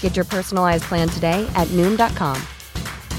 [0.00, 2.42] Get your personalized plan today at Noom.com.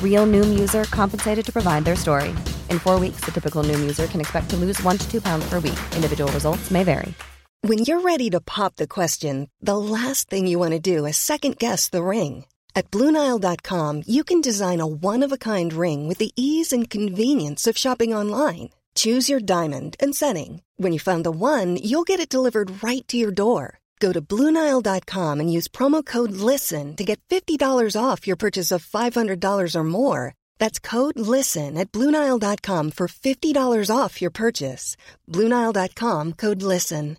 [0.04, 2.32] Real Noom user compensated to provide their story.
[2.70, 5.48] In four weeks, the typical Noom user can expect to lose one to two pounds
[5.48, 5.80] per week.
[5.96, 7.14] Individual results may vary.
[7.62, 11.18] When you're ready to pop the question, the last thing you want to do is
[11.18, 12.46] second guess the ring.
[12.74, 16.90] At Bluenile.com, you can design a one of a kind ring with the ease and
[16.90, 18.70] convenience of shopping online.
[18.96, 20.62] Choose your diamond and setting.
[20.78, 23.79] When you find the one, you'll get it delivered right to your door.
[24.00, 27.60] Go to Bluenile.com and use promo code LISTEN to get $50
[28.02, 30.36] off your purchase of $500 or more.
[30.58, 34.96] That's code LISTEN at Bluenile.com for $50 off your purchase.
[35.28, 37.18] Bluenile.com code LISTEN.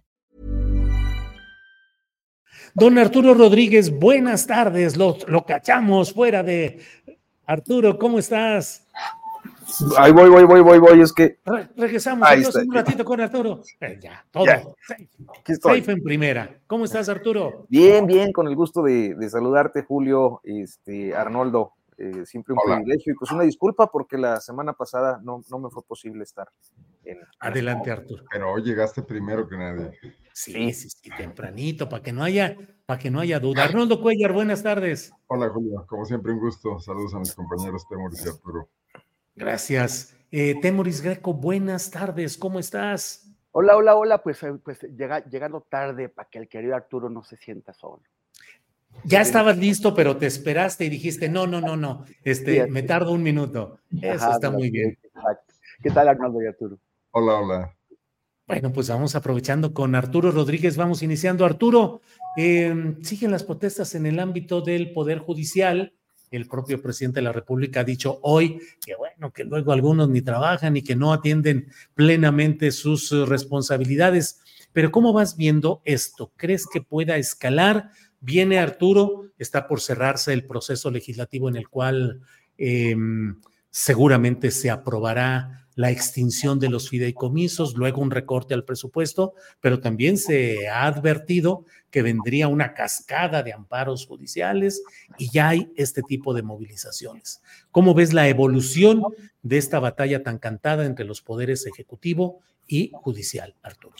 [2.76, 4.96] Don Arturo Rodríguez, buenas tardes.
[4.96, 6.80] Lo, lo cachamos fuera de.
[7.46, 8.86] Arturo, ¿cómo estás?
[9.98, 11.00] Ahí voy, voy, voy, voy, voy.
[11.00, 11.38] Es que.
[11.44, 12.70] Re- regresamos Ahí entonces está.
[12.70, 13.62] un ratito con Arturo.
[13.80, 14.44] Eh, ya, todo.
[14.46, 14.62] Ya.
[14.86, 15.08] Safe.
[15.38, 15.80] Aquí estoy.
[15.80, 16.58] Safe en primera.
[16.66, 17.66] ¿Cómo estás, Arturo?
[17.68, 21.72] Bien, bien, con el gusto de, de saludarte, Julio, este, Arnoldo.
[21.98, 22.76] eh, siempre un Hola.
[22.76, 26.48] privilegio y pues una disculpa porque la semana pasada no, no me fue posible estar
[27.04, 27.18] en.
[27.38, 28.24] Adelante, Arturo.
[28.30, 29.90] Pero hoy llegaste primero que nadie.
[30.32, 33.64] Sí, sí, sí, tempranito, para que no haya, para que no haya duda.
[33.64, 35.12] Arnoldo Cuellar, buenas tardes.
[35.26, 35.84] Hola, Julio.
[35.86, 36.78] Como siempre, un gusto.
[36.80, 38.68] Saludos a mis compañeros Temor y Arturo.
[39.34, 40.16] Gracias.
[40.30, 42.36] Eh, Temoris Greco, buenas tardes.
[42.36, 43.26] ¿Cómo estás?
[43.52, 47.24] Hola, hola, hola, pues, eh, pues llega, llegando tarde para que el querido Arturo no
[47.24, 48.02] se sienta solo.
[49.04, 53.12] Ya estabas listo, pero te esperaste y dijiste, no, no, no, no, este, me tardo
[53.12, 53.78] un minuto.
[54.02, 54.98] Eso Ajá, está muy bien.
[55.02, 55.54] exacto.
[55.82, 56.78] ¿Qué tal, Arnoldo y Arturo?
[57.12, 57.76] Hola, hola.
[58.46, 61.44] Bueno, pues vamos aprovechando con Arturo Rodríguez, vamos iniciando.
[61.44, 62.02] Arturo,
[62.36, 65.94] eh, siguen las protestas en el ámbito del Poder Judicial.
[66.30, 70.22] El propio presidente de la República ha dicho hoy que bueno, que luego algunos ni
[70.22, 74.40] trabajan y que no atienden plenamente sus eh, responsabilidades.
[74.72, 76.32] Pero ¿cómo vas viendo esto?
[76.36, 77.90] ¿Crees que pueda escalar?
[78.20, 82.20] Viene Arturo, está por cerrarse el proceso legislativo en el cual
[82.58, 82.96] eh,
[83.70, 90.18] seguramente se aprobará la extinción de los fideicomisos, luego un recorte al presupuesto, pero también
[90.18, 94.82] se ha advertido que vendría una cascada de amparos judiciales
[95.18, 97.40] y ya hay este tipo de movilizaciones.
[97.70, 99.02] ¿Cómo ves la evolución
[99.42, 103.94] de esta batalla tan cantada entre los poderes ejecutivo y judicial, Arturo?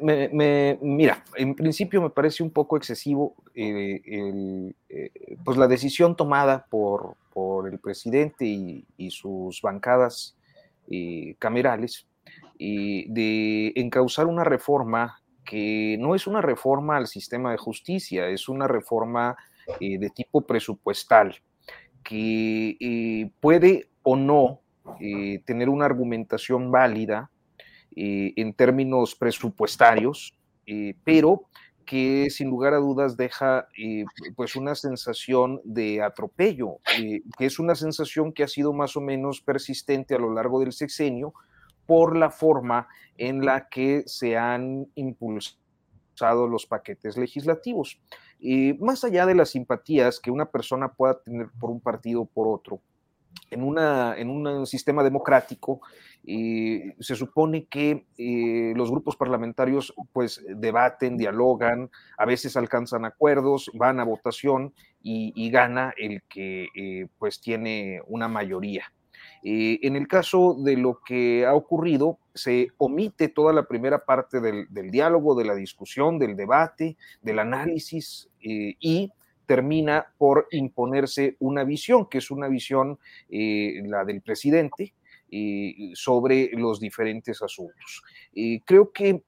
[0.00, 5.10] Me- me- mira, en principio me parece un poco excesivo eh, el, eh,
[5.44, 10.36] pues la decisión tomada por, por el presidente y sus bancadas
[11.38, 12.06] camerales
[12.58, 18.66] de encauzar una reforma que no es una reforma al sistema de justicia, es una
[18.66, 19.36] reforma
[19.80, 21.36] eh, de tipo presupuestal
[22.02, 24.60] que eh, puede o no
[25.00, 27.30] eh, tener una argumentación válida
[27.96, 30.36] en términos presupuestarios,
[31.04, 31.44] pero
[31.84, 34.04] que sin lugar a dudas deja eh,
[34.36, 39.00] pues una sensación de atropello, eh, que es una sensación que ha sido más o
[39.00, 41.34] menos persistente a lo largo del sexenio
[41.86, 48.00] por la forma en la que se han impulsado los paquetes legislativos.
[48.40, 52.26] Eh, más allá de las simpatías que una persona pueda tener por un partido o
[52.26, 52.80] por otro,
[53.50, 55.80] en, una, en un sistema democrático
[56.26, 64.00] se supone que eh, los grupos parlamentarios pues debaten, dialogan, a veces alcanzan acuerdos, van
[64.00, 64.72] a votación
[65.02, 68.90] y, gana el que eh, pues tiene una mayoría.
[69.42, 74.40] Eh, en el caso de lo que ha ocurrido, se omite toda la primera parte
[74.40, 79.12] del, del diálogo, de la discusión, del debate, del análisis y
[79.46, 82.98] termina por imponerse una visión, que es una visión,
[83.28, 84.94] eh, la del presidente,
[85.30, 88.02] eh, sobre los diferentes asuntos.
[88.34, 89.22] Eh, creo que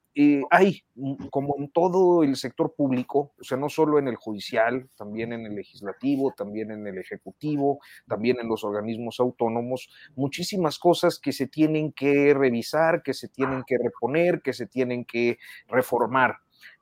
[0.50, 0.82] hay,
[1.30, 5.44] como en todo el sector público, o sea, no solo en el judicial, también en
[5.44, 11.48] el legislativo, también en el ejecutivo, también en los organismos autónomos, muchísimas cosas que se
[11.48, 15.38] tienen que revisar, que se tienen que reponer, que se tienen que
[15.68, 16.38] reformar.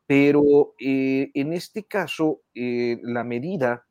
[0.06, 3.86] Pero eh, en este caso, eh, la medida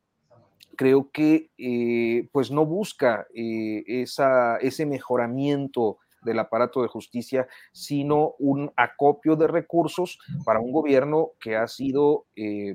[0.76, 8.72] creo que eh, pues no busca esa, ese mejoramiento del aparato de justicia, sino un
[8.76, 12.26] acopio de recursos para un gobierno que ha sido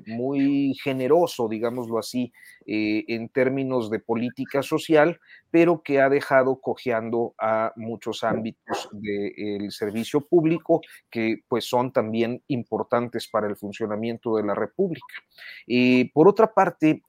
[0.06, 2.32] muy generoso, digámoslo así,
[2.72, 5.18] eh, en términos de política social,
[5.50, 10.80] pero que ha dejado cojeando a muchos ámbitos del servicio público
[11.10, 15.16] que pues son también importantes para el funcionamiento de la República.
[15.66, 17.02] y por otra parte,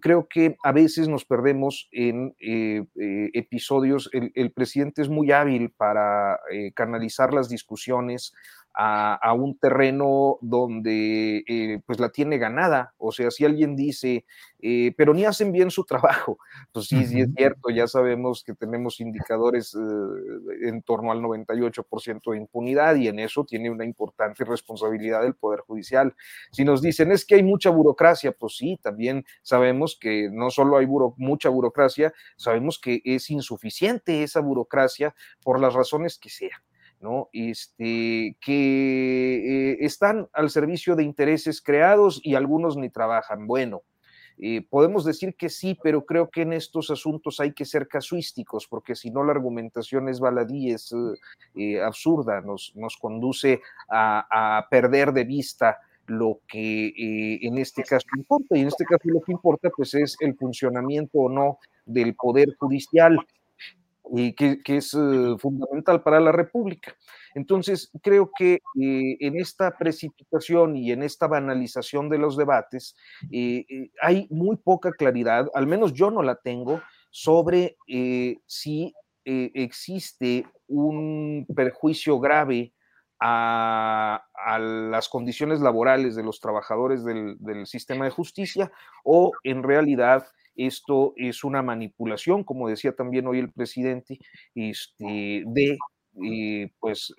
[0.00, 5.70] creo que a veces nos perdemos en eh, eh, episodios, el, presidente es muy hábil
[5.70, 6.38] para
[6.76, 8.32] canalizar las discusiones
[8.74, 12.94] a, un terreno donde eh, pues la tiene ganada.
[12.98, 14.24] O sea, si alguien dice,
[14.60, 16.38] eh, pero ni hacen bien su trabajo,
[16.72, 22.30] pues sí, sí es cierto, ya sabemos que tenemos indicadores eh, en torno al 98%
[22.30, 26.14] de impunidad y en eso tiene una importante responsabilidad del Poder Judicial.
[26.50, 30.78] Si nos dicen es que hay mucha burocracia, pues sí, también sabemos que no solo
[30.78, 30.86] hay
[31.16, 36.60] mucha burocracia, sabemos que es insuficiente esa burocracia por las razones que sean.
[37.02, 37.28] ¿No?
[37.32, 43.46] Este, que eh, están al servicio de intereses creados y algunos ni trabajan.
[43.46, 43.82] Bueno,
[44.38, 48.66] eh, podemos decir que sí, pero creo que en estos asuntos hay que ser casuísticos,
[48.66, 50.94] porque si no la argumentación es baladí, es
[51.56, 53.60] eh, absurda, nos, nos conduce
[53.90, 58.56] a, a, perder de vista lo que en este caso importa.
[58.56, 62.54] Y en este caso lo que importa pues es el funcionamiento o no del Poder
[62.58, 63.18] Judicial
[64.14, 66.94] y que, es eh, fundamental para la República.
[67.34, 72.94] Entonces, creo que eh, en esta precipitación y en esta banalización de los debates
[73.32, 73.64] eh,
[74.02, 77.76] hay muy poca claridad, al menos yo no la tengo, sobre
[78.46, 78.94] si
[79.24, 82.72] existe un perjuicio grave
[83.20, 84.22] a,
[84.90, 88.72] las condiciones laborales de los trabajadores del, del sistema de justicia
[89.04, 90.26] o en realidad
[90.56, 94.18] esto es una manipulación, como decía también hoy el presidente,
[94.54, 95.78] este, de
[96.22, 97.14] eh, pues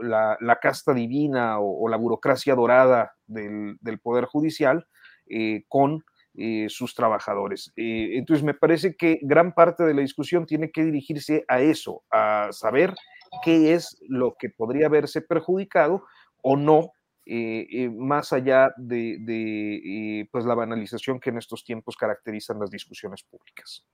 [0.00, 4.86] la, casta divina o, la burocracia dorada del, Poder Judicial
[5.28, 6.04] eh, con
[6.34, 7.72] eh, sus trabajadores.
[7.74, 12.48] entonces, me parece que gran parte de la discusión tiene que dirigirse a eso, a
[12.52, 12.94] saber
[13.42, 16.04] qué es lo que podría verse perjudicado
[16.42, 16.92] o no
[17.30, 23.22] eh, más allá de, eh, pues la banalización que en estos tiempos caracterizan las discusiones
[23.22, 23.84] públicas.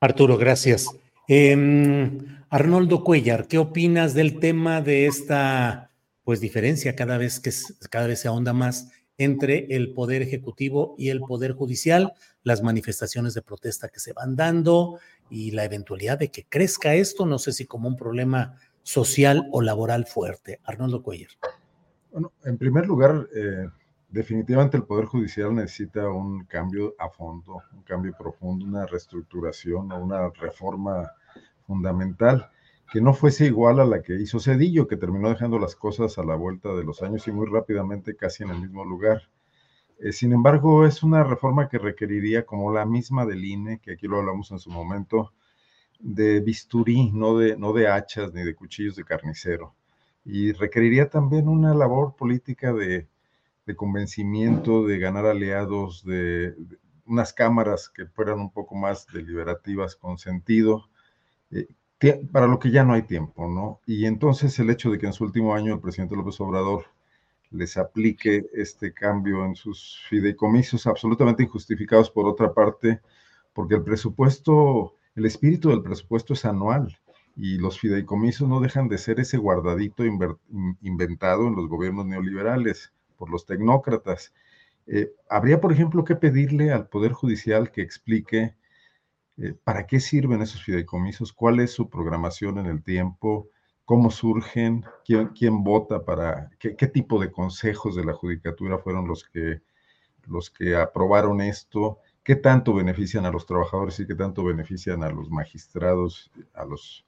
[0.00, 0.88] Arturo, gracias.
[1.28, 5.90] Em, Arnoldo Cuellar, ¿qué opinas del tema de esta
[6.24, 7.50] pues diferencia cada vez que
[7.88, 13.34] cada vez se ahonda más entre el poder ejecutivo y el poder judicial, las manifestaciones
[13.34, 14.98] de protesta que se van dando
[15.28, 19.60] y la eventualidad de que crezca esto, no sé si como un problema social o
[19.60, 20.60] laboral fuerte.
[20.64, 21.30] Arnoldo Cuellar.
[22.12, 23.68] Bueno, en primer lugar, eh,
[24.08, 29.98] definitivamente el Poder Judicial necesita un cambio a fondo, un cambio profundo, una reestructuración o
[30.00, 31.12] una reforma
[31.66, 32.50] fundamental
[32.90, 36.24] que no fuese igual a la que hizo Cedillo, que terminó dejando las cosas a
[36.24, 39.22] la vuelta de los años y muy rápidamente casi en el mismo lugar.
[40.00, 44.08] Eh, sin embargo, es una reforma que requeriría, como la misma del INE, que aquí
[44.08, 45.32] lo hablamos en su momento,
[46.00, 49.76] de bisturí, no de, no de hachas ni de cuchillos de carnicero
[50.24, 53.08] y requeriría también una labor política de,
[53.76, 56.56] convencimiento, de ganar aliados, de,
[57.06, 60.88] unas cámaras que fueran un poco más deliberativas con sentido,
[61.52, 61.68] eh,
[62.32, 63.80] para lo que ya no hay tiempo, ¿no?
[63.86, 66.86] Y entonces el hecho de que en su último año el presidente López Obrador
[67.50, 73.00] les aplique este cambio en sus fideicomisos absolutamente injustificados por otra parte,
[73.52, 76.99] porque el presupuesto, el espíritu del presupuesto es anual
[77.36, 83.30] y los fideicomisos no dejan de ser ese guardadito inventado en los gobiernos neoliberales por
[83.30, 84.32] los tecnócratas.
[84.86, 88.54] Eh, habría, por ejemplo, que pedirle al Poder Judicial que explique
[89.36, 93.48] eh, para qué sirven esos fideicomisos, cuál es su programación en el tiempo,
[93.84, 99.24] cómo surgen, quién, vota para, qué, qué, tipo de consejos de la judicatura fueron los
[99.24, 99.62] que,
[100.26, 105.10] los que aprobaron esto, qué tanto benefician a los trabajadores y qué tanto benefician a
[105.10, 107.04] los magistrados, a los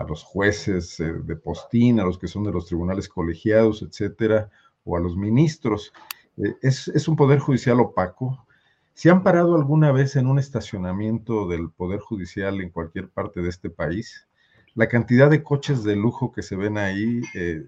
[0.00, 4.50] a los jueces eh, de postín, a los que son de los tribunales colegiados, etcétera,
[4.82, 5.92] o a los ministros.
[6.38, 8.46] Eh, es, es, un poder judicial opaco.
[8.94, 13.50] Si han parado alguna vez en un estacionamiento del poder judicial en cualquier parte de
[13.50, 14.26] este país,
[14.74, 17.66] la cantidad de coches de lujo que se ven ahí, eh,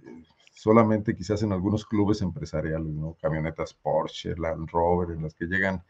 [0.54, 3.14] solamente quizás en algunos clubes empresariales, ¿no?
[3.20, 5.82] Camionetas Porsche, Land Rover, en las que llegan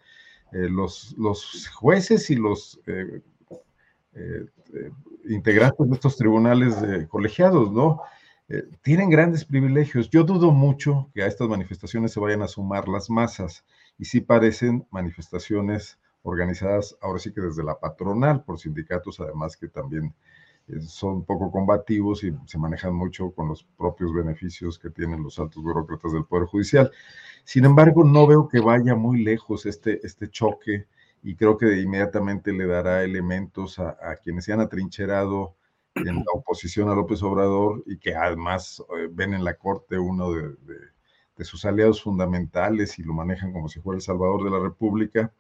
[0.51, 2.79] los, los jueces y los
[4.14, 4.47] eh,
[5.28, 6.75] integrantes de estos tribunales
[7.09, 8.00] colegiados, ¿no?
[8.49, 10.11] Eh, tienen grandes privilegios.
[10.11, 13.64] Yo dudo mucho que a estas manifestaciones se vayan a sumar las masas
[13.99, 19.69] y sí parecen manifestaciones organizadas ahora sí que desde la patronal, por sindicatos además que
[19.69, 20.14] también
[20.69, 25.38] eh, son poco combativos y se manejan mucho con los propios beneficios que tienen los
[25.38, 26.90] altos burócratas del Poder Judicial.
[27.45, 30.87] Sin embargo, no veo que vaya muy lejos este, este choque
[31.23, 35.57] y creo que inmediatamente le dará elementos a, quienes se han atrincherado
[35.95, 40.33] en la oposición a López Obrador y que además eh, ven en la Corte uno
[40.33, 40.55] de,
[41.37, 45.33] de sus aliados fundamentales y lo manejan como si fuera el Salvador de la República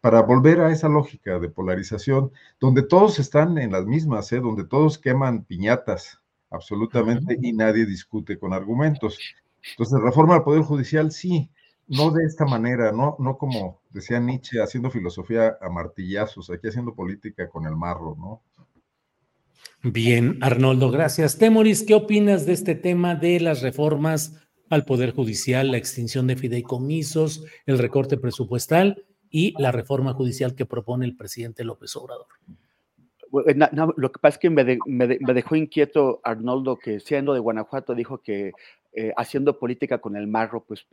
[0.00, 4.40] para volver a esa lógica de polarización, donde todos están en las mismas, ¿eh?
[4.40, 9.18] donde todos queman piñatas absolutamente y nadie discute con argumentos.
[9.72, 11.50] Entonces, reforma al Poder Judicial, sí,
[11.86, 16.94] no de esta manera, no, no como decía Nietzsche, haciendo filosofía a martillazos, aquí haciendo
[16.94, 18.42] política con el marro, ¿no?
[19.82, 21.38] Bien, Arnoldo, gracias.
[21.38, 24.36] Temoris, ¿qué opinas de este tema de las reformas
[24.68, 29.04] al Poder Judicial, la extinción de fideicomisos, el recorte presupuestal?
[29.30, 32.26] y la reforma judicial que propone el presidente López Obrador.
[33.46, 33.54] Eh,
[33.96, 34.64] lo que pasa es que me,
[35.34, 38.52] dejó inquieto Arnoldo, que siendo de Guanajuato dijo que
[38.92, 40.86] eh, haciendo política con el marro, pues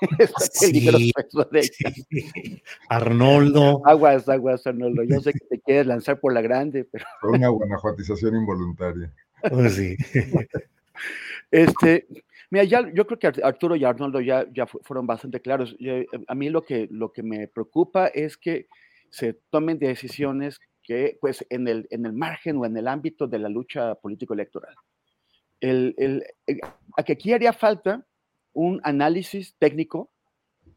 [0.52, 1.12] sí,
[2.88, 3.82] Arnoldo.
[3.84, 5.02] Aguas, aguas, Arnoldo.
[5.02, 7.04] Yo sé que te quieres lanzar por la grande, pero.
[7.22, 9.12] Una guanajuatización involuntaria.
[9.50, 9.96] Pues sí.
[11.50, 12.06] este,
[12.50, 15.74] Mira, ya, yo creo que Arturo y Arnoldo ya, ya fueron bastante claros.
[15.80, 18.68] Eh, a mí lo que, lo que me preocupa es que
[19.10, 23.40] se tomen decisiones que, pues, en el, en el margen o en el ámbito de
[23.40, 24.74] la lucha político-electoral.
[25.60, 26.58] El, el, eh,
[26.96, 28.06] a que aquí haría falta
[28.52, 30.10] un análisis técnico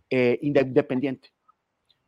[0.10, 1.30] eh, independiente.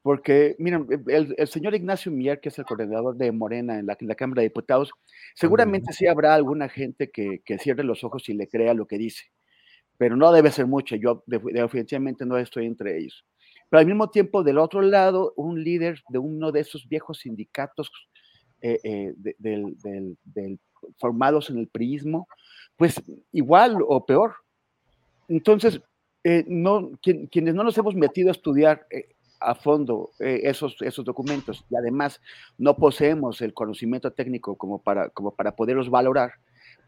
[0.01, 4.07] Porque, miren, el, señor Ignacio Mier, que es el coordinador de Morena en la, en
[4.07, 4.91] la Cámara de Diputados,
[5.35, 8.97] seguramente sí habrá alguna gente que, que, cierre los ojos y le crea lo que
[8.97, 9.25] dice
[9.99, 13.25] pero no debe ser mucho, yo definitivamente no estoy entre ellos.
[13.69, 17.91] Pero al mismo tiempo, del otro lado, un líder de uno de esos viejos sindicatos
[18.61, 19.75] eh, eh, del,
[20.97, 22.27] formados en el priismo,
[22.77, 24.35] pues igual o peor.
[25.27, 25.81] Entonces,
[26.23, 28.85] eh, no, quienes no nos hemos metido a estudiar
[29.39, 32.19] a fondo esos, esos documentos y además
[32.57, 36.33] no poseemos el conocimiento técnico como para, como para poderlos valorar,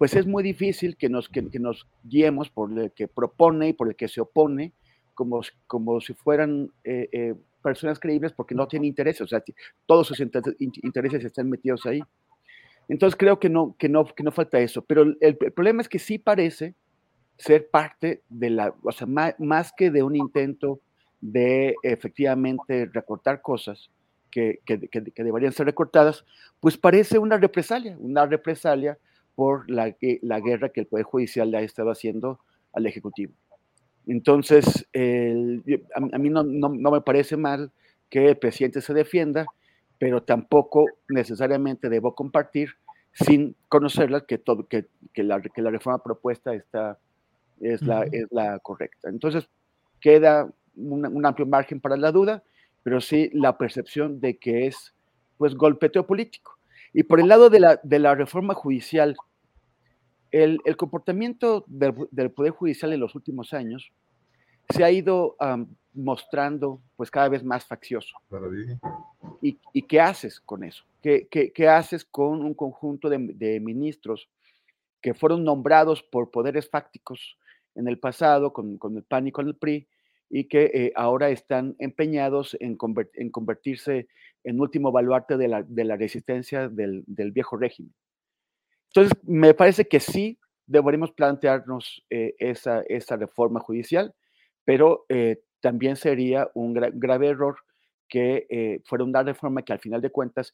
[0.02, 3.88] pues es muy difícil que nos, que, nos guiemos por el que propone y por
[3.88, 4.74] el que se opone,
[5.14, 9.44] como, como si fueran eh, eh, personas creíbles porque no tienen intereses, o sea,
[9.86, 12.02] todos sus intereses están metidos ahí.
[12.88, 16.00] Entonces creo que no, que no, que no falta eso, pero el, problema es que
[16.00, 16.76] sí parece
[17.38, 20.82] ser parte de la, o sea, más, que de un intento
[21.22, 23.90] de efectivamente recortar cosas
[24.30, 26.26] que, que, que, deberían ser recortadas,
[26.60, 28.98] pues parece una represalia, una represalia
[29.36, 32.40] por la, la guerra que el Poder Judicial le ha estado haciendo
[32.74, 33.34] al Ejecutivo.
[34.08, 37.72] Entonces, a, mí no, no, me parece mal
[38.10, 39.46] que el presidente se defienda,
[40.02, 42.72] pero tampoco necesariamente debo compartir
[43.14, 46.98] sin conocerla que, todo, que, que, la, que la reforma propuesta está,
[47.60, 49.10] es, la, es la correcta.
[49.10, 49.48] Entonces,
[50.00, 52.42] queda un amplio margen para la duda,
[52.82, 54.96] pero sí la percepción de que es
[55.38, 56.58] pues golpeteo político.
[56.94, 59.16] Y por el lado de la, de la reforma judicial,
[60.32, 63.92] el, comportamiento del, Poder Judicial en los últimos años
[64.68, 65.36] se ha ido
[65.94, 68.16] mostrando pues cada vez más faccioso.
[69.42, 70.86] ¿Y, ¿Y, qué haces con eso?
[71.02, 74.30] ¿Qué, qué, haces con un conjunto de, ministros
[75.02, 77.38] que fueron nombrados por poderes fácticos
[77.76, 79.88] en el pasado, con, con el PAN y con el PRI,
[80.30, 82.78] y que eh, ahora están empeñados en,
[83.14, 84.08] en, convertirse
[84.44, 87.94] en último baluarte de la, de la resistencia del, del viejo régimen?
[88.94, 94.14] Entonces, me parece que sí deberíamos plantearnos eh, esa, esa, reforma judicial,
[94.64, 97.58] pero eh, también sería un grave error
[98.08, 100.54] que eh, fuera una reforma que al final de cuentas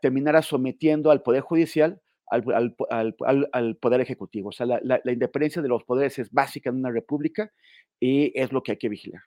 [0.00, 3.16] terminara sometiendo al Poder Judicial al, al,
[3.52, 4.48] al, Poder Ejecutivo.
[4.48, 7.52] O sea, la, la, independencia de los poderes es básica en una república
[8.00, 9.22] y es lo que hay que vigilar.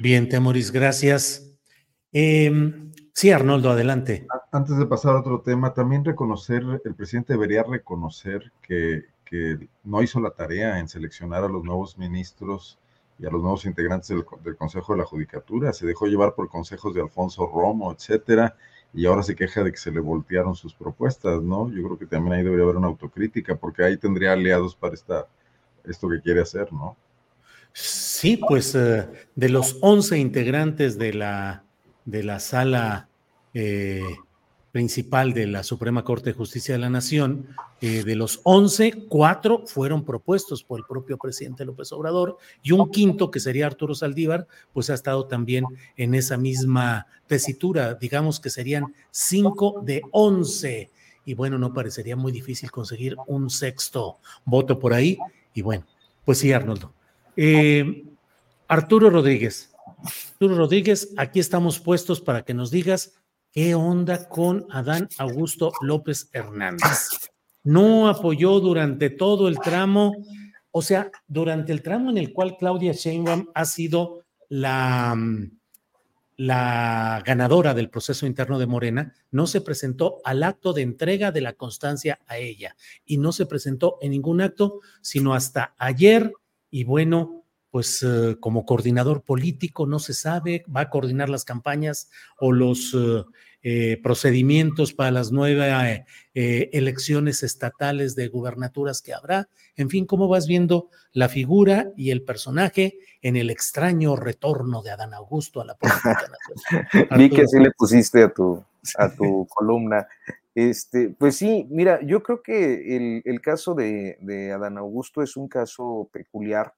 [0.00, 1.58] Bien, Temoris, gracias.
[2.12, 4.26] Em, Sí, Arnoldo, adelante.
[4.52, 9.04] Antes de pasar a otro tema, también reconocer, el presidente debería reconocer que,
[9.82, 12.78] no hizo la tarea en seleccionar a los nuevos ministros
[13.18, 15.72] y a los nuevos integrantes del, Consejo de la Judicatura.
[15.72, 18.56] Se dejó llevar por consejos de Alfonso Romo, etcétera,
[18.94, 21.70] y ahora se queja de que se le voltearon sus propuestas, ¿no?
[21.70, 25.26] Yo creo que también ahí debería haber una autocrítica, porque ahí tendría aliados para esta,
[25.84, 26.96] esto que quiere hacer, ¿no?
[27.72, 31.64] Sí, pues eh, de los 11 integrantes de la
[32.04, 33.08] de la sala
[33.54, 34.02] eh,
[34.72, 37.46] principal de la Suprema Corte de Justicia de la Nación,
[37.82, 42.90] eh, de los 11, cuatro fueron propuestos por el propio presidente López Obrador y un
[42.90, 48.48] quinto, que sería Arturo Saldívar, pues ha estado también en esa misma tesitura, digamos que
[48.48, 50.90] serían cinco de once.
[51.24, 55.18] y bueno, no parecería muy difícil conseguir un sexto voto por ahí.
[55.54, 55.86] Y bueno,
[56.24, 56.92] pues sí, Arnoldo.
[57.36, 58.04] Eh,
[58.66, 59.70] Arturo Rodríguez.
[60.32, 63.12] Arturo Rodríguez, aquí estamos puestos para que nos digas
[63.52, 67.30] qué onda con Adán Augusto López Hernández.
[67.62, 70.16] No apoyó durante todo el tramo,
[70.70, 75.16] o sea, durante el tramo en el cual Claudia Sheinbaum ha sido la
[76.36, 81.40] la ganadora del proceso interno de Morena, no se presentó al acto de entrega de
[81.40, 86.32] la constancia a ella y no se presentó en ningún acto, sino hasta ayer.
[86.68, 87.41] Y bueno,
[87.72, 92.94] pues eh, como coordinador político no se sabe, va a coordinar las campañas o los
[92.94, 93.24] eh,
[93.62, 96.02] eh, procedimientos para las nuevas
[96.34, 99.48] elecciones estatales de gubernaturas que habrá.
[99.74, 104.90] En fin, ¿cómo vas viendo la figura y el personaje en el extraño retorno de
[104.90, 107.08] Adán Augusto a la política nacional.
[107.18, 108.62] Vi que así le pusiste a tu,
[108.98, 110.06] a tu columna.
[110.54, 116.10] Este, pues sí, mira, yo creo que el, caso de, Adán Augusto es un caso
[116.12, 116.74] peculiar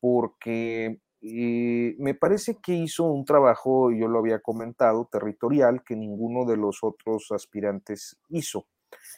[0.00, 6.44] porque eh, me parece que hizo un trabajo, yo lo había comentado, territorial que ninguno
[6.46, 8.66] de los otros aspirantes hizo.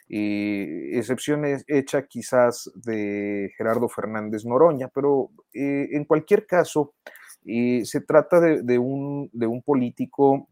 [0.09, 6.95] Eh, excepción hecha quizás de Gerardo Fernández Noroña, pero eh, en cualquier caso,
[7.47, 10.49] eh, se trata de, un, de, un, político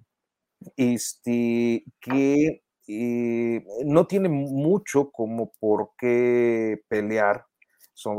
[0.77, 2.63] este, que
[3.85, 7.45] no tiene mucho como por qué pelear,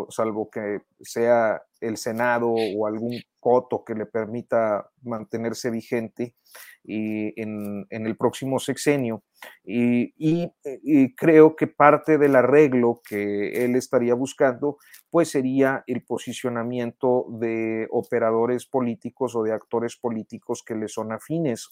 [0.10, 6.36] salvo que sea el Senado o algún coto que le permita mantenerse vigente
[6.84, 9.24] en, el próximo sexenio.
[9.64, 10.14] Y,
[11.18, 14.78] creo que parte del arreglo que él estaría buscando,
[15.10, 21.70] pues sería el posicionamiento de operadores políticos o de actores políticos que le son afines.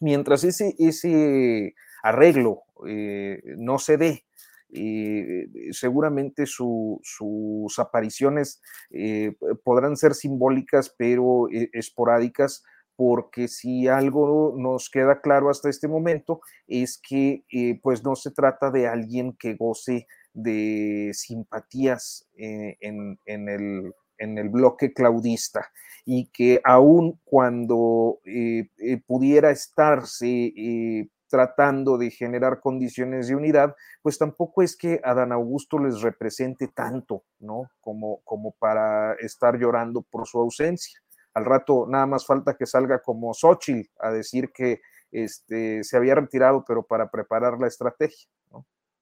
[0.00, 4.24] Mientras ese, ese arreglo eh, no se dé,
[4.72, 12.64] eh, seguramente sus apariciones eh, podrán ser simbólicas, pero esporádicas,
[12.96, 18.30] porque si algo nos queda claro hasta este momento es que eh, pues no se
[18.30, 25.70] trata de alguien que goce de simpatías eh, en, el, en, el, bloque claudista
[26.06, 28.68] y que aun cuando eh,
[29.06, 36.00] pudiera estarse tratando de generar condiciones de unidad, pues tampoco es que Adán Augusto les
[36.00, 37.70] represente tanto, ¿no?
[37.80, 41.00] Como, como para estar llorando por su ausencia
[41.36, 44.80] al rato nada más falta que salga como Xochitl a decir que
[45.12, 48.26] este, se había retirado, pero para preparar la estrategia.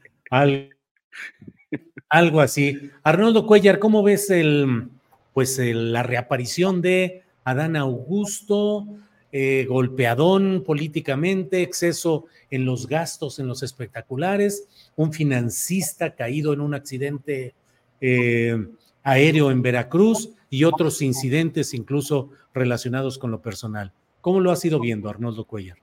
[2.09, 2.93] algo, así.
[3.03, 4.91] Arnoldo Cuellar, ¿cómo ves el,
[5.33, 8.87] pues la reaparición de Adán Augusto?
[9.37, 16.73] Eh, golpeadón políticamente, exceso en los gastos, en los espectaculares, un financista caído en un
[16.73, 17.53] accidente
[18.01, 18.65] eh,
[19.03, 23.93] aéreo en Veracruz y otros incidentes incluso relacionados con lo personal.
[24.21, 25.79] ¿Cómo lo has ido viendo, Arnoldo Cuellar?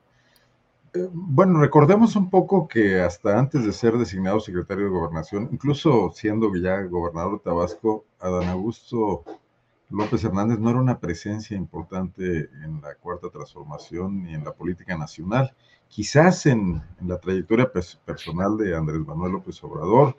[0.94, 6.14] Eh, bueno, recordemos un poco que hasta antes de ser designado secretario de Gobernación, incluso
[6.16, 9.26] siendo ya gobernador de Tabasco, Adán Augusto
[9.92, 14.98] López Hernández no era una presencia importante en la cuarta transformación ni en la política
[14.98, 15.54] nacional.
[15.90, 17.70] Quizás en, la trayectoria
[18.06, 20.16] personal de Andrés Manuel López Obrador,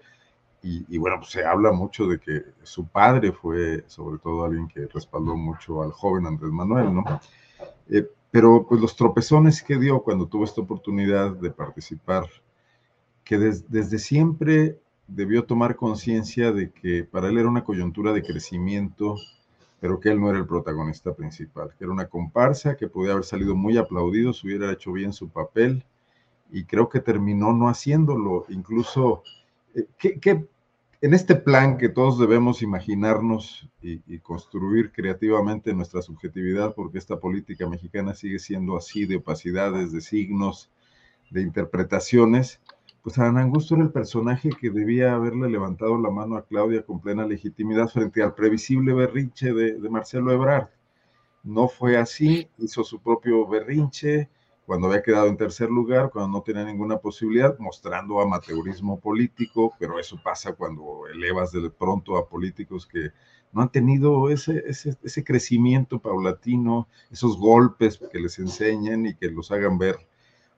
[0.65, 4.87] y, bueno, pues se habla mucho de que su padre fue sobre todo alguien que
[4.87, 7.05] respaldó mucho al joven Andrés Manuel, ¿no?
[7.89, 12.27] Eh, pero pues los tropezones que dio cuando tuvo esta oportunidad de participar,
[13.25, 19.17] que desde siempre debió tomar conciencia de que para él era una coyuntura de crecimiento,
[19.83, 23.25] pero que él no era el protagonista principal, que era una comparsa, que podía haber
[23.25, 25.85] salido muy aplaudido si hubiera hecho bien su papel,
[26.53, 29.25] y creo que terminó no haciéndolo, incluso...
[29.75, 30.47] Eh, ¿Qué,
[31.01, 37.69] en este plan que todos debemos imaginarnos y, construir creativamente nuestra subjetividad, porque esta política
[37.69, 40.71] mexicana sigue siendo así de opacidades, de signos,
[41.29, 42.61] de interpretaciones,
[43.03, 47.01] pues Ana Angusto era el personaje que debía haberle levantado la mano a Claudia con
[47.01, 50.69] plena legitimidad frente al previsible berrinche de, de Marcelo Ebrard.
[51.43, 54.29] No fue así, hizo su propio berrinche,
[54.67, 59.99] cuando había quedado en tercer lugar, cuando no tenía ninguna posibilidad, mostrando amateurismo político, pero
[59.99, 63.11] eso pasa cuando elevas de pronto a políticos que
[63.53, 69.31] no han tenido ese, ese, ese crecimiento paulatino, esos golpes que les enseñen y que
[69.31, 69.97] los hagan ver.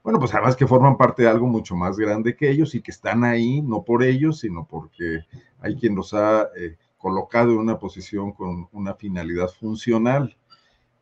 [0.05, 2.91] Bueno, pues además que forman parte de algo mucho más grande que ellos y que
[2.91, 5.25] están ahí, no por ellos, sino porque
[5.59, 10.37] hay quien los ha eh, colocado en una posición con una finalidad funcional.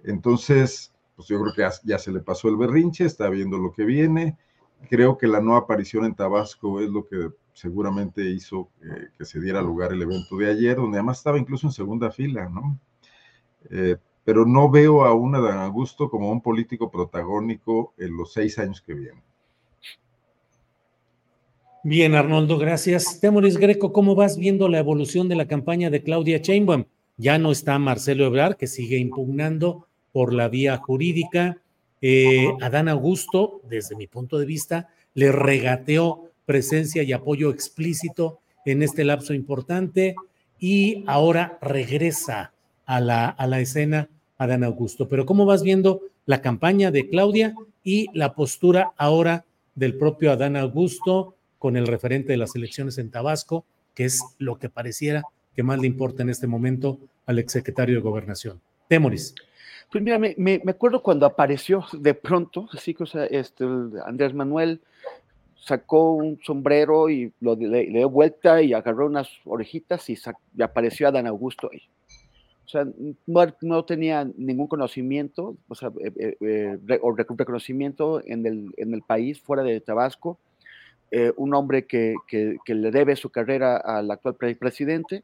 [0.06, 3.84] Entonces, pues yo creo que ya, se le pasó el berrinche, está viendo lo que
[3.84, 4.38] viene.
[4.90, 8.70] creo que la no aparición en Tabasco es lo que seguramente hizo
[9.18, 12.48] que se diera lugar el evento de ayer, donde además estaba incluso en segunda fila,
[12.48, 12.80] ¿no?
[13.70, 18.58] Eh, pero no veo a un Adán Augusto como un político protagónico en los seis
[18.60, 19.24] años que vienen.
[21.86, 23.20] Bien, Arnoldo, gracias.
[23.20, 26.86] Temoris Greco, ¿cómo vas viendo la evolución de la campaña de Claudia Sheinbaum?
[27.18, 31.58] Ya no está Marcelo Ebrard, que sigue impugnando por la vía jurídica.
[32.02, 38.82] Eh, Adán Augusto, desde mi punto de vista, le regateó presencia y apoyo explícito en
[38.82, 40.16] este lapso importante
[40.60, 42.54] y ahora regresa
[42.86, 45.08] a la, a la escena Adán Augusto.
[45.08, 50.56] Pero ¿cómo vas viendo la campaña de Claudia y la postura ahora del propio Adán
[50.56, 55.24] Augusto con el referente de las elecciones en Tabasco, que es lo que pareciera
[55.56, 58.60] que más le importa en este momento al exsecretario de Gobernación?
[58.88, 59.36] Temoris.
[59.92, 63.66] Pues mira, me, acuerdo cuando apareció de pronto, así que o sea, este,
[64.06, 64.82] Andrés Manuel
[65.56, 70.18] sacó un sombrero y lo, le, dio vuelta y agarró unas orejitas y,
[70.58, 71.82] y apareció Adán Augusto ahí.
[72.66, 72.88] O sea,
[73.62, 76.78] no, tenía ningún conocimiento, o sea, eh, eh, eh,
[77.38, 80.40] reconocimiento en el, en el país fuera de Tabasco.
[81.38, 85.24] un hombre que, que, le debe su carrera al actual presidente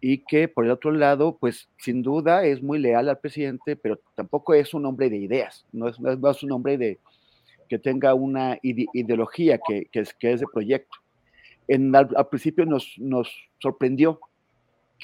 [0.00, 4.00] y que por el otro lado, pues sin duda es muy leal al presidente, pero
[4.16, 6.98] tampoco es un hombre de ideas, no es, no es un hombre de,
[7.68, 10.96] que tenga una ideología que, que, es, que es de proyecto.
[11.68, 14.20] En, al, al principio nos, nos sorprendió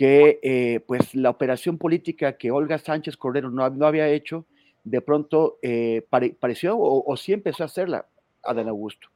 [0.01, 4.47] que eh, pues la operación política que Olga Sánchez Cordero no, no había hecho,
[4.83, 6.07] de pronto eh,
[6.41, 8.07] pareció o, sí empezó a hacerla
[8.43, 9.09] Adán Augusto.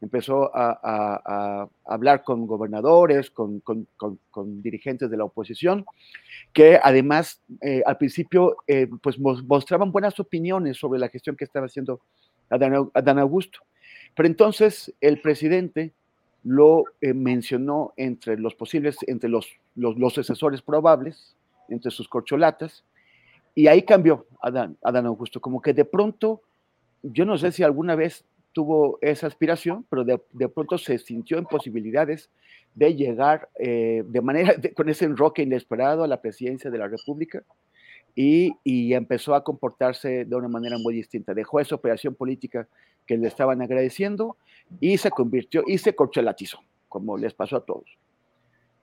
[0.00, 5.84] Empezó a, hablar con gobernadores, con, con, dirigentes de la oposición,
[6.52, 8.58] que además eh, al principio
[9.02, 12.00] pues mostraban buenas opiniones sobre la gestión que estaba haciendo
[12.48, 13.58] Adán, Adán Augusto.
[14.14, 15.94] Pero entonces el presidente
[16.44, 21.36] lo eh, mencionó entre los posibles, entre los, los, asesores probables,
[21.68, 22.84] entre sus corcholatas,
[23.54, 26.42] y ahí cambió Adán, Adán Augusto, como que de pronto,
[27.02, 31.38] yo no sé si alguna vez tuvo esa aspiración, pero de, de pronto se sintió
[31.38, 32.30] en posibilidades
[32.74, 37.42] de llegar eh, de manera, con ese enroque inesperado a la presidencia de la República
[38.20, 41.34] y, y, empezó a comportarse de una manera muy distinta.
[41.34, 42.66] Dejó esa operación política
[43.06, 44.36] que le estaban agradeciendo
[44.80, 47.96] y se convirtió y se corchelatizó, como les pasó a todos.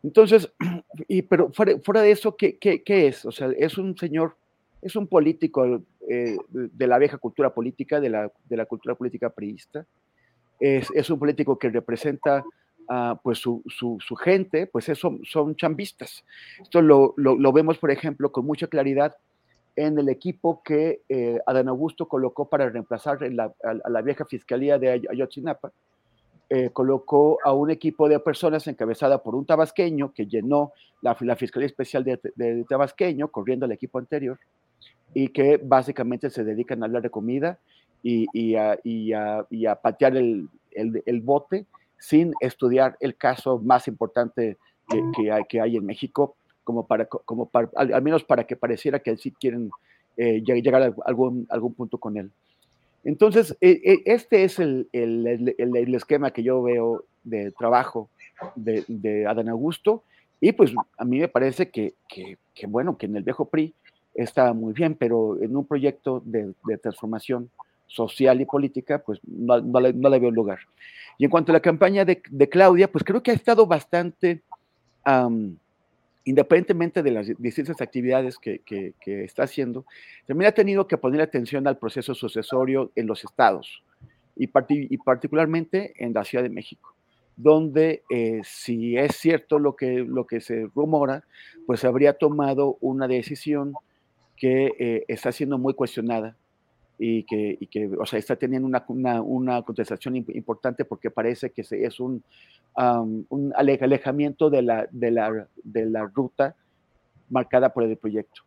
[0.03, 0.49] Entonces,
[1.09, 3.25] y, pero fuera, fuera de eso, ¿qué, ¿qué, qué, es?
[3.25, 4.37] O sea, es un señor,
[4.81, 9.31] es un político eh, de la vieja cultura política, de la, de la cultura política
[9.31, 9.85] priista.
[10.61, 12.45] Es, es, un político que representa
[12.87, 16.23] uh, pues su, su, su, gente, pues eso, son chambistas.
[16.61, 19.17] Esto lo, lo, lo, vemos, por ejemplo, con mucha claridad
[19.75, 24.25] en el equipo que eh, Adán Augusto colocó para reemplazar la, a, a, la vieja
[24.25, 25.71] fiscalía de Ayotzinapa.
[26.47, 31.35] Eh, colocó a un equipo de personas encabezada por un tabasqueño que llenó la, la
[31.35, 34.37] Fiscalía Especial de, de, de, Tabasqueño, corriendo al equipo anterior,
[35.15, 37.57] y que básicamente se dedican a hablar de comida
[38.03, 41.65] y, y, a, y a, y a patear el, el, el, bote
[41.97, 44.57] sin estudiar el caso más importante
[44.87, 46.35] que, que, hay, que hay en México,
[46.65, 49.69] como para, como para, al, menos para que pareciera que sí quieren
[50.17, 52.31] eh, llegar a algún, algún punto con él.
[53.05, 58.09] Entonces, eh, eh, este es el, el, el, el, esquema que yo veo de trabajo
[58.55, 60.03] de, de, Adán Augusto,
[60.41, 63.73] y pues a mí me parece que, que, bueno, que en el viejo PRI
[64.15, 67.49] está muy bien, pero en un proyecto de, de transformación
[67.85, 70.59] social y política, pues no, no, le, no, le, veo lugar.
[71.19, 74.41] Y en cuanto a la campaña de, de Claudia, pues creo que ha estado bastante...
[76.25, 79.85] independientemente de las distintas actividades que, está haciendo,
[80.25, 83.83] también ha tenido que poner atención al proceso sucesorio en los estados
[84.35, 84.47] y
[84.97, 86.93] particularmente en la Ciudad de México,
[87.37, 91.23] donde eh, si es cierto lo que, lo que se rumora,
[91.65, 93.73] pues habría tomado una decisión
[94.35, 96.35] que eh, está siendo muy cuestionada
[96.97, 101.51] y que, y que, o sea, está teniendo una, una, una contestación importante porque parece
[101.51, 102.23] que es un,
[102.77, 106.55] um, un alejamiento de la, de, la, de la ruta
[107.29, 108.43] marcada por el proyecto.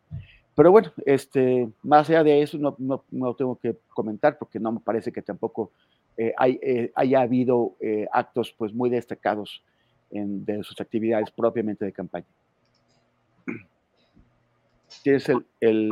[0.55, 4.79] Pero bueno, este, más allá de eso no, no, tengo que comentar porque no me
[4.79, 5.71] parece que tampoco
[6.17, 9.63] eh, hay, eh, haya habido eh, actos pues muy destacados
[10.11, 12.25] en, de sus actividades propiamente de campaña.
[15.03, 15.91] Tienes el, el,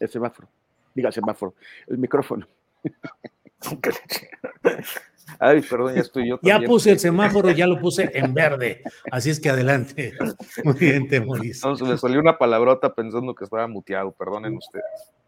[0.00, 0.48] el semáforo
[0.94, 1.54] diga semáforo,
[1.86, 2.48] el micrófono.
[5.38, 6.38] Ay, perdón, ya estoy yo.
[6.42, 8.82] Ya puse el semáforo, ya lo puse en verde.
[9.10, 10.12] Así es que adelante.
[10.64, 11.64] Muy bien, Temoris.
[11.64, 14.84] No, me salió una palabrota pensando que estaba muteado, perdonen ustedes.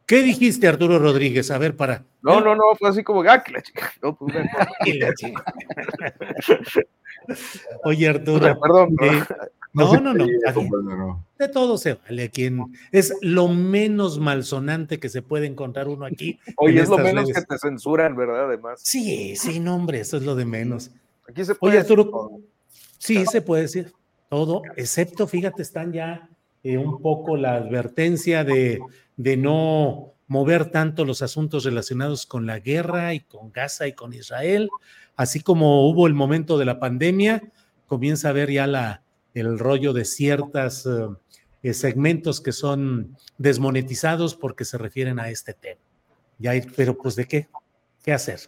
[0.06, 1.50] ¿Qué dijiste, Arturo Rodríguez?
[1.50, 2.04] A ver, para.
[2.22, 3.92] No, no, no, fue así como, ah, que la chica.
[4.02, 4.34] No, pues,
[5.00, 5.44] la chica.
[7.84, 8.60] Oye, Arturo.
[8.60, 8.96] Perdón.
[9.02, 9.24] Eh,
[9.72, 11.26] no, no, no.
[11.38, 12.30] De todo se vale.
[12.30, 16.38] Quien es lo menos malsonante que se puede encontrar uno aquí.
[16.56, 18.46] Oye, es lo menos que te censuran, ¿verdad?
[18.46, 18.80] Además.
[18.82, 20.92] Sí, sí, no, hombre, eso es lo de menos.
[21.28, 22.30] Aquí se puede Oye, Arturo.
[22.98, 23.92] Sí, se puede decir
[24.30, 26.28] todo, excepto, fíjate, están ya
[26.72, 28.80] eh, un poco la advertencia de,
[29.16, 34.12] de no mover tanto los asuntos relacionados con la guerra y con Gaza y con
[34.12, 34.68] Israel,
[35.14, 37.42] así como hubo el momento de la pandemia,
[37.86, 39.02] comienza a ver ya la,
[39.34, 40.88] el rollo de ciertos
[41.62, 45.80] eh, segmentos que son desmonetizados porque se refieren a este tema.
[46.38, 47.48] Ya, pero pues de qué,
[48.02, 48.40] qué hacer.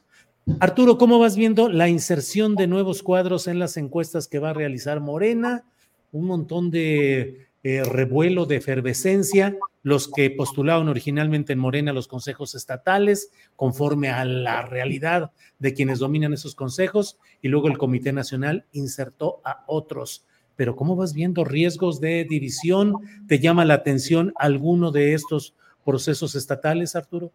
[0.61, 4.55] Arturo, ¿cómo vas viendo la inserción de nuevos cuadros en las encuestas que va a
[4.55, 5.65] realizar Morena?
[6.11, 12.55] Un montón de eh, revuelo, de efervescencia, los que postulaban originalmente en Morena los consejos
[12.55, 18.67] estatales, conforme a la realidad de quienes dominan esos consejos, y luego el Comité Nacional
[18.73, 20.25] insertó a otros
[20.59, 22.95] pero ¿cómo vas viendo riesgos de división?
[23.29, 27.31] ¿Te llama la atención alguno de estos procesos estatales, Arturo?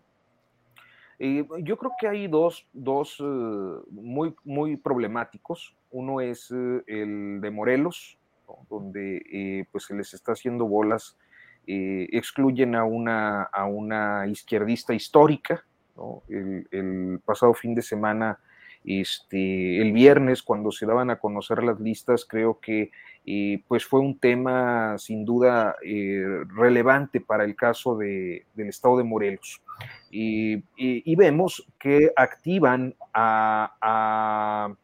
[1.19, 3.23] Eh, yo creo que hay dos, dos eh,
[3.91, 5.73] muy, muy problemáticos.
[5.89, 8.19] Uno es el de Morelos,
[8.69, 11.17] donde pues se les está haciendo bolas,
[11.65, 15.65] excluyen a una, a una izquierdista histórica.
[16.27, 18.39] El, el, pasado fin de semana,
[18.83, 22.91] este, el viernes, cuando se daban a conocer las listas, creo que
[23.25, 28.97] y pues fue un tema sin duda eh, relevante para el caso de, del estado
[28.97, 29.61] de Morelos.
[30.11, 30.61] Y,
[31.15, 34.75] vemos que activan a, a,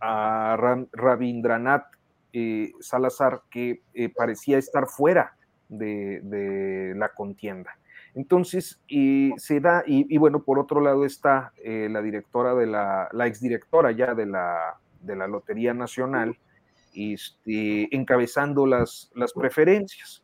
[0.00, 0.56] a
[0.92, 1.95] Rabindranath
[2.38, 5.36] eh, Salazar, que eh, parecía estar fuera
[5.68, 7.78] de, la contienda.
[8.14, 13.92] Entonces, se da, y, bueno, por otro lado está la directora de la, la exdirectora
[13.92, 16.36] ya de la, de la Lotería Nacional,
[16.94, 20.22] este, encabezando las, las preferencias.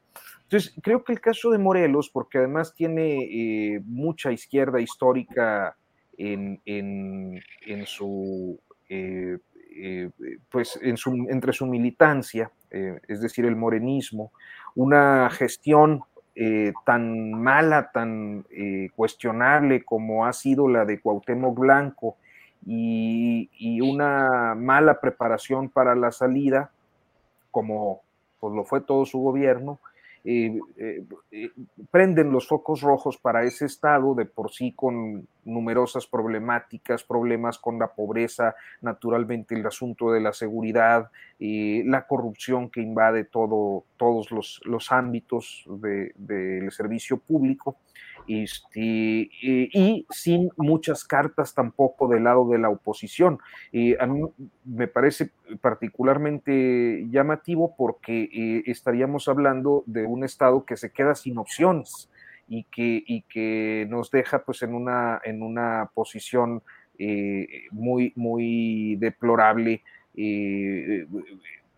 [0.52, 5.78] Entonces, creo que el caso de Morelos, porque además tiene eh, mucha izquierda histórica
[6.18, 6.60] en,
[7.86, 9.38] su, eh, eh,
[10.62, 14.32] pues entre su militancia, es decir, el morenismo,
[14.74, 16.02] una gestión
[16.86, 18.46] tan mala, tan
[18.96, 22.16] cuestionable como ha sido la de Cuauhtémoc Blanco,
[22.66, 26.70] y, una mala preparación para la salida,
[27.50, 28.02] como
[28.40, 29.80] pues, lo fue todo su gobierno,
[30.24, 31.50] eh, eh, eh,
[31.90, 37.80] prenden los focos rojos para ese estado de por sí con numerosas problemáticas, problemas con
[37.80, 44.92] la pobreza, naturalmente el asunto de la seguridad, la corrupción que invade todo, todos los,
[44.92, 47.78] ámbitos del servicio público.
[48.28, 53.38] Este, y sin muchas cartas tampoco del lado de la oposición.
[53.98, 54.22] a mí
[54.64, 55.30] me parece
[55.60, 62.10] particularmente llamativo porque eh, estaríamos hablando de un Estado que se queda sin opciones
[62.48, 66.62] y que, y que nos deja pues en una, en una posición
[66.98, 69.82] eh, muy, muy deplorable
[70.16, 71.06] eh,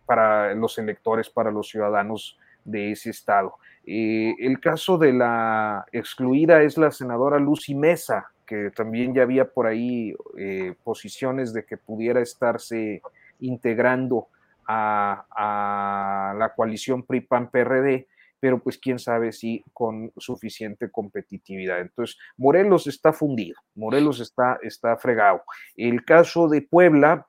[0.05, 3.55] para los electores, para los ciudadanos de ese Estado.
[3.85, 9.45] Eh, el caso de la excluida es la senadora Lucy Mesa, que también ya había
[9.45, 13.01] por ahí eh, posiciones de que pudiera estarse
[13.39, 14.27] integrando
[14.67, 18.07] a, la coalición PRI-PAN-PRD,
[18.39, 21.79] pero pues quién sabe si con suficiente competitividad.
[21.81, 25.43] Entonces, Morelos está fundido, Morelos está, está fregado.
[25.75, 27.27] El caso de Puebla,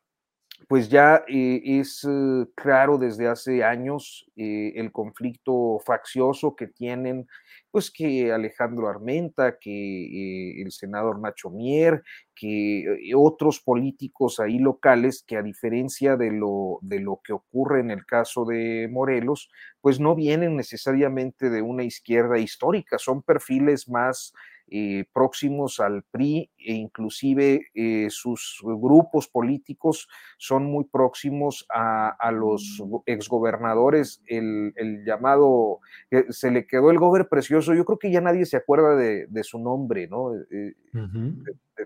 [0.69, 7.27] pues ya eh, es eh, claro desde hace años eh, el conflicto faccioso que tienen,
[7.71, 12.03] pues que Alejandro Armenta, que el senador Nacho Mier,
[12.35, 17.91] que otros políticos ahí locales que a diferencia de lo, de lo que ocurre en
[17.91, 24.33] el caso de Morelos, pues no vienen necesariamente de una izquierda histórica, son perfiles más
[24.69, 32.83] eh, próximos al PRI e inclusive eh, sus grupos políticos son muy próximos a, los
[33.07, 35.79] exgobernadores, el, el llamado,
[36.11, 39.45] eh, se le quedó el gober precioso, yo creo que ya nadie se acuerda de,
[39.45, 40.33] su nombre, ¿no?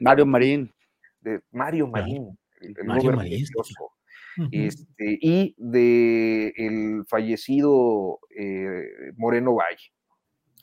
[0.01, 0.73] Mario Marín.
[1.21, 3.93] De Mario Marín, el, Mario precioso.
[4.53, 8.21] Este, y de el fallecido
[9.19, 9.93] Moreno Valle.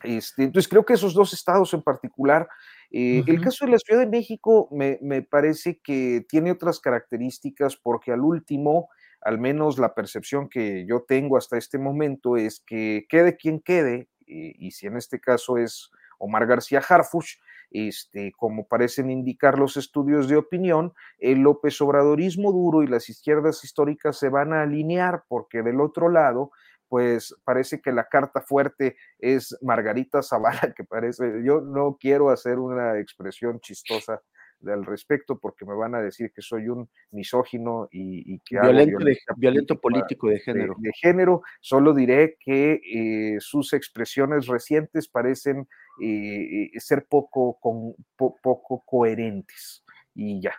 [0.04, 2.48] Este, entonces creo que esos dos estados en particular,
[2.92, 8.12] eh, el caso de la Ciudad de México me, parece que tiene otras características porque
[8.12, 8.90] al último,
[9.22, 14.08] al menos la percepción que yo tengo hasta este momento es que quede quien quede,
[14.26, 17.38] y si en este caso es Omar García Harfuch,
[17.72, 23.64] este, como parecen indicar los estudios de opinión, el López Obradorismo duro y las izquierdas
[23.64, 26.52] históricas se van a alinear porque del otro lado,
[26.88, 32.60] pues parece que la carta fuerte es Margarita Zavala, que parece, yo no quiero hacer
[32.60, 34.22] una expresión chistosa
[34.66, 38.98] al respecto porque me van a decir que soy un misógino y, que violento,
[39.36, 40.76] violento político de género.
[40.80, 45.68] De, género, solo diré que eh, sus expresiones recientes parecen
[46.02, 49.84] eh, eh, ser poco, con, poco coherentes
[50.16, 50.54] y ya.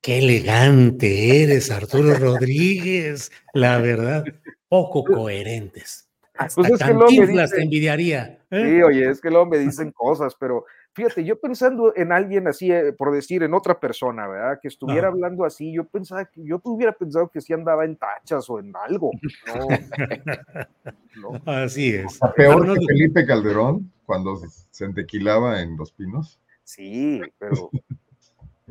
[0.00, 4.24] Qué elegante eres, Arturo Rodríguez, la verdad,
[4.72, 6.08] poco coherentes.
[6.34, 8.38] Hasta pues es te envidiaría.
[8.50, 12.70] Sí, oye, es que luego me dicen cosas, pero Fíjate, yo pensando en alguien así,
[12.70, 14.58] eh, por decir, en otra persona, ¿verdad?
[14.60, 18.50] Que estuviera hablando así, yo pensaba que yo hubiera pensado que sí andaba en tachas
[18.50, 19.10] o en algo.
[21.46, 22.20] Así es.
[22.36, 24.38] peor que Felipe Calderón cuando
[24.70, 26.38] se entequilaba en Los Pinos.
[26.62, 27.70] Sí, pero.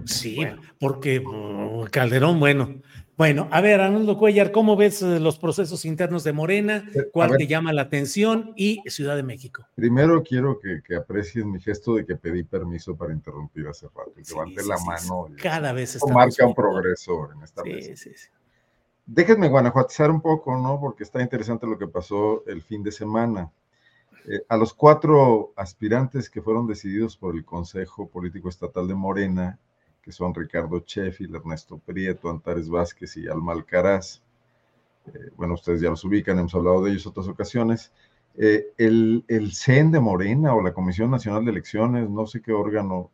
[0.05, 0.39] Sí,
[0.79, 2.81] porque mm, Calderón, bueno,
[3.21, 6.89] bueno, a ver, Arnoldo Cuellar, ¿cómo ves eh, los procesos internos de Morena?
[7.11, 8.51] ¿Cuál te llama la atención?
[8.55, 9.63] Y Ciudad de México.
[9.75, 14.11] Primero quiero que, que, aprecies mi gesto de que pedí permiso para interrumpir hace rato.
[14.15, 15.27] Levanté la mano.
[15.39, 18.09] Cada vez está marca un progreso en esta mesa.
[19.05, 20.79] Déjenme guanajuatizar un poco, ¿no?
[20.79, 23.51] Porque está interesante lo que pasó el fin de semana.
[24.27, 29.59] Eh, a los cuatro aspirantes que fueron decididos por el Consejo Político Estatal de Morena
[30.01, 34.21] que son Ricardo Sheffield, Ernesto Prieto, Antares Vázquez y Alma Alcaraz.
[35.07, 37.91] Eh, bueno, ustedes ya los ubican, hemos hablado de ellos otras ocasiones.
[38.37, 42.53] Eh, el, el CEN de Morena o la Comisión Nacional de Elecciones, no sé qué
[42.53, 43.09] órgano,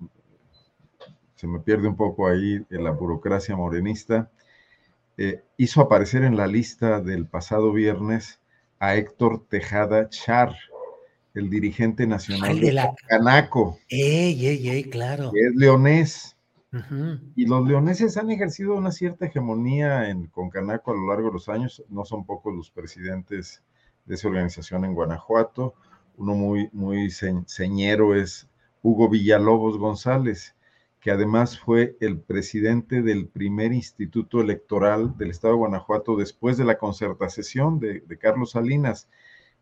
[1.35, 4.29] se me pierde un poco ahí en la burocracia morenista,
[5.17, 8.39] eh, hizo aparecer en la lista del pasado viernes
[8.79, 10.55] a Héctor Tejada Char,
[11.33, 13.79] el dirigente nacional de, la Canaco.
[13.89, 15.31] Ey, ey, ey, claro.
[15.31, 16.36] Que es leonés.
[17.35, 21.49] Y los leoneses han ejercido una cierta hegemonía en Concanaco a lo largo de los
[21.49, 21.83] años.
[21.89, 23.63] No son pocos los presidentes
[24.05, 25.75] de esa organización en Guanajuato.
[26.17, 28.49] Uno muy, muy señero es
[28.81, 30.55] Hugo Villalobos González,
[30.99, 36.65] que además fue el presidente del primer instituto electoral del estado de Guanajuato después de
[36.65, 39.07] la concertación de, de Carlos Salinas.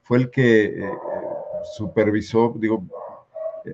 [0.02, 0.89] Fue el que eh,
[1.76, 2.88] supervisó, digo,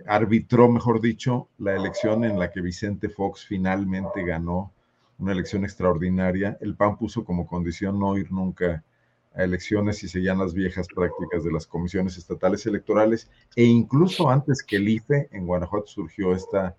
[0.06, 4.72] arbitró, mejor dicho, la elección en la que Vicente Fox finalmente ganó
[5.20, 6.58] una elección extraordinaria.
[6.62, 8.84] El PAN puso como condición no ir nunca
[9.34, 14.62] a elecciones y seguían las viejas prácticas de las comisiones estatales electorales e incluso antes
[14.62, 16.76] que el IFE en Guanajuato surgió esta,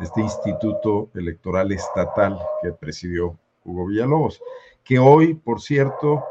[0.00, 4.40] este instituto electoral estatal que presidió Hugo Villalobos,
[4.84, 6.24] que hoy, por cierto,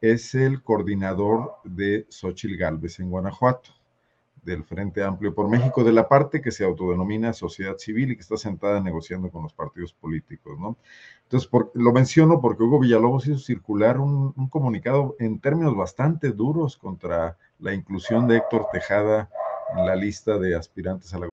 [0.00, 3.79] es el coordinador de Xochil Gálvez en Guanajuato
[4.42, 8.22] del Frente Amplio por México, de la parte que se autodenomina sociedad civil y que
[8.22, 10.76] está sentada negociando con los partidos políticos, ¿no?
[11.24, 16.76] Entonces, lo menciono porque Hugo Villalobos hizo circular un, un, comunicado en términos bastante duros
[16.76, 19.30] contra la inclusión de Héctor Tejada
[19.76, 21.28] en la lista de aspirantes a la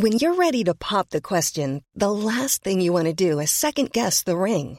[0.00, 3.50] When you're ready to pop the question, the last thing you want to do is
[3.50, 4.78] second guess the ring.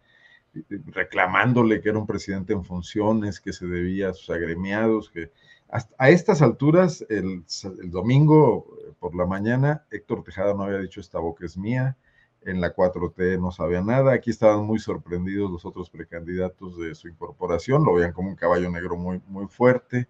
[0.87, 5.31] Reclamándole que era un presidente en funciones, que se debía a sus agremiados, que
[5.97, 7.45] a estas alturas, el,
[7.89, 11.97] domingo eh, por la mañana, Héctor Tejada no había dicho esta boca es mía,
[12.41, 17.07] en la 4T no sabía nada, aquí estaban muy sorprendidos los otros precandidatos de su
[17.07, 20.09] incorporación, lo veían como un caballo negro muy, muy fuerte,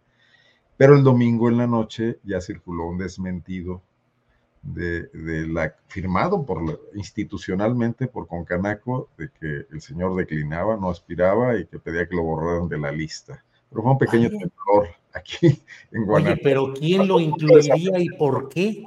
[0.78, 3.84] pero el domingo en la noche ya circuló un desmentido
[4.62, 5.10] de,
[5.48, 11.80] la firmado por institucionalmente por Concanaco de que el señor declinaba, no aspiraba y que
[11.80, 13.44] pedía que lo borraran de la lista.
[13.70, 16.42] pero fue un pequeño temblor aquí en Guanajuato.
[16.44, 18.84] pero ¿quién lo incluiría y por qué?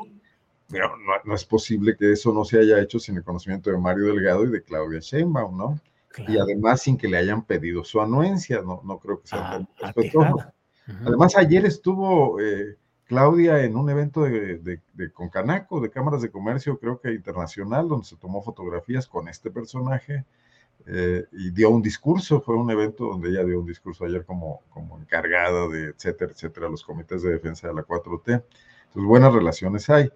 [0.69, 4.07] No, no, es posible que eso no se haya hecho sin el conocimiento de Mario
[4.07, 5.81] Delgado y de Claudia Sheinbaum, ¿no?
[6.29, 9.69] Y además sin que le hayan pedido su anuencia, no, no creo que sea ah,
[9.81, 10.37] respetuoso.
[11.05, 12.77] Además, ayer estuvo eh,
[13.07, 18.07] Claudia en un evento de, de, Concanaco, de cámaras de comercio, creo que internacional, donde
[18.07, 20.25] se tomó fotografías con este personaje
[20.87, 22.41] eh, y dio un discurso.
[22.41, 26.69] Fue un evento donde ella dio un discurso ayer como, como encargada de etcétera, etcétera,
[26.69, 28.23] los comités de defensa de la 4T.
[28.27, 30.11] Entonces, buenas relaciones hay.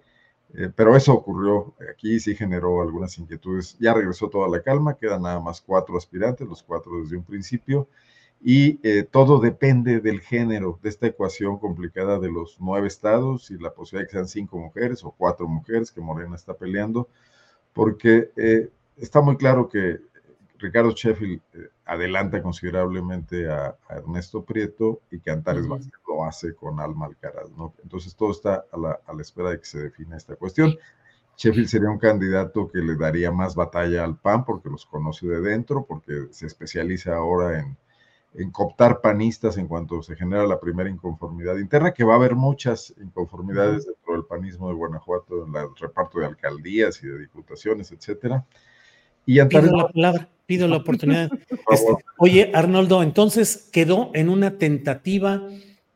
[0.54, 3.76] Eh, pero eso ocurrió aquí, sí generó algunas inquietudes.
[3.78, 7.88] Ya regresó toda la calma, quedan nada más cuatro aspirantes, los cuatro desde un principio
[8.40, 13.58] y eh, todo depende del género, de esta ecuación complicada de los nueve estados y
[13.58, 17.08] la posibilidad de que sean cinco mujeres o cuatro mujeres que Morena está peleando,
[17.72, 19.98] porque eh, está muy claro que
[20.58, 27.06] Ricardo Sheffield eh, adelanta considerablemente a, Ernesto Prieto y que Antares lo hace con Alma
[27.06, 27.74] Alcaraz, ¿no?
[27.82, 30.76] Entonces todo está a la, a la espera de que se defina esta cuestión.
[31.36, 35.40] Sheffield sería un candidato que le daría más batalla al PAN porque los conoce de
[35.40, 37.76] dentro, porque se especializa ahora en
[38.34, 42.34] en cooptar panistas en cuanto se genera la primera inconformidad interna, que va a haber
[42.34, 47.90] muchas inconformidades dentro del panismo de Guanajuato, en el reparto de alcaldías y de diputaciones,
[47.90, 48.44] etcétera.
[49.26, 51.28] Y pido la palabra, pido la oportunidad.
[51.70, 55.42] Este, oye, Arnoldo, entonces quedó en una tentativa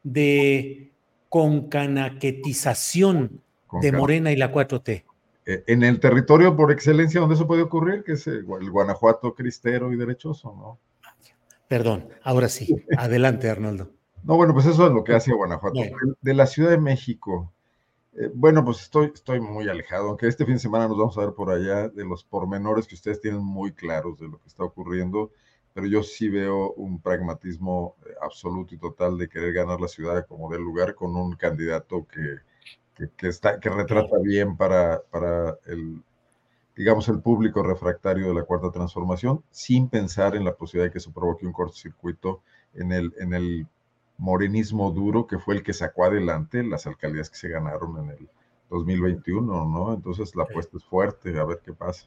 [0.02, 0.90] de
[1.30, 3.40] concanaquetización
[3.80, 5.04] de Morena y la 4T.
[5.46, 9.94] Eh, en el territorio por excelencia donde eso puede ocurrir, que es el Guanajuato cristero
[9.94, 10.78] y derechoso, ¿no?
[11.72, 12.84] Perdón, ahora sí.
[12.98, 13.88] Adelante, Arnoldo.
[14.24, 15.80] No, bueno, pues eso es lo que hace Guanajuato.
[16.20, 17.50] De la Ciudad de México,
[18.12, 21.22] eh, bueno, pues estoy, estoy muy alejado, aunque este fin de semana nos vamos a
[21.22, 24.64] ver por allá de los pormenores que ustedes tienen muy claros de lo que está
[24.64, 25.30] ocurriendo,
[25.72, 30.26] pero yo sí veo un pragmatismo eh, absoluto y total de querer ganar la ciudad
[30.26, 36.02] como del lugar con un candidato que, que, está, que retrata bien para, para el,
[36.76, 40.98] digamos, el público refractario de la cuarta transformación, sin pensar en la posibilidad de que
[40.98, 42.42] eso provoque un cortocircuito
[42.74, 43.66] en el, en el
[44.18, 48.28] morenismo duro que fue el que sacó adelante las alcaldías que se ganaron en el
[48.70, 49.94] 2021, ¿no?
[49.94, 52.06] Entonces la apuesta es fuerte, a ver qué pasa.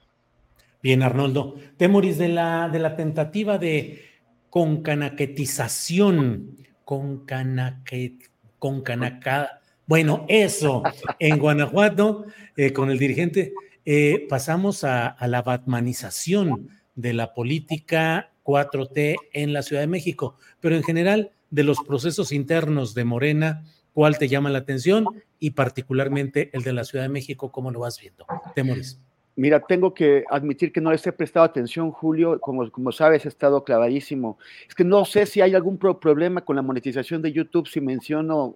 [0.82, 1.55] Bien, Arnoldo.
[1.78, 4.01] Temoris, de la, de la tentativa de
[4.49, 10.82] concanaquetización, concanaquet, concanacada, bueno, eso,
[11.20, 12.26] en Guanajuato,
[12.57, 13.53] eh, con el dirigente,
[13.86, 20.76] eh, pasamos a, la batmanización de la política 4T en la Ciudad de México, pero
[20.76, 23.64] en general de los procesos internos de Morena,
[23.94, 25.06] ¿cuál te llama la atención?
[25.40, 28.26] Y particularmente el de la Ciudad de México, ¿cómo lo vas viendo?
[28.56, 29.00] Temoris.
[29.38, 32.40] Mira, tengo que admitir que no les he prestado atención, Julio.
[32.40, 34.40] Como, como sabes, he estado clavadísimo.
[34.68, 38.56] Es que no sé si hay algún problema con la monetización de YouTube si menciono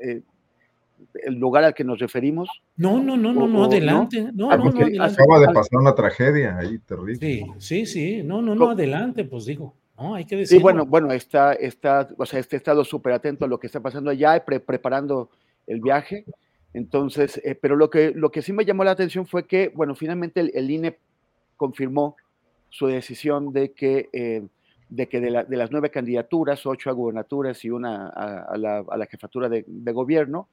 [0.00, 0.22] eh,
[1.24, 2.48] el lugar al que nos referimos?
[2.76, 4.30] No, no, no, no, no, adelante.
[4.32, 7.16] No, ah, no, no, Acaba de pasar una tragedia ahí terrible.
[7.16, 9.74] Sí, sí, sí, no, no, no, adelante, pues digo.
[9.98, 10.58] No, hay que decir.
[10.58, 13.80] Sí, bueno, bueno, está, está, o sea, este estado súper atento a lo que está
[13.80, 15.30] pasando allá, preparando
[15.66, 16.24] el viaje.
[16.74, 19.94] Entonces, eh, pero lo que, lo que sí me llamó la atención fue que, bueno,
[19.94, 20.98] finalmente el, INE
[21.56, 22.16] confirmó
[22.68, 24.42] su decisión de que, eh,
[24.90, 29.06] de, que de, las nueve candidaturas, ocho a gubernaturas y una a, la, a la,
[29.06, 30.48] jefatura de, de gobierno,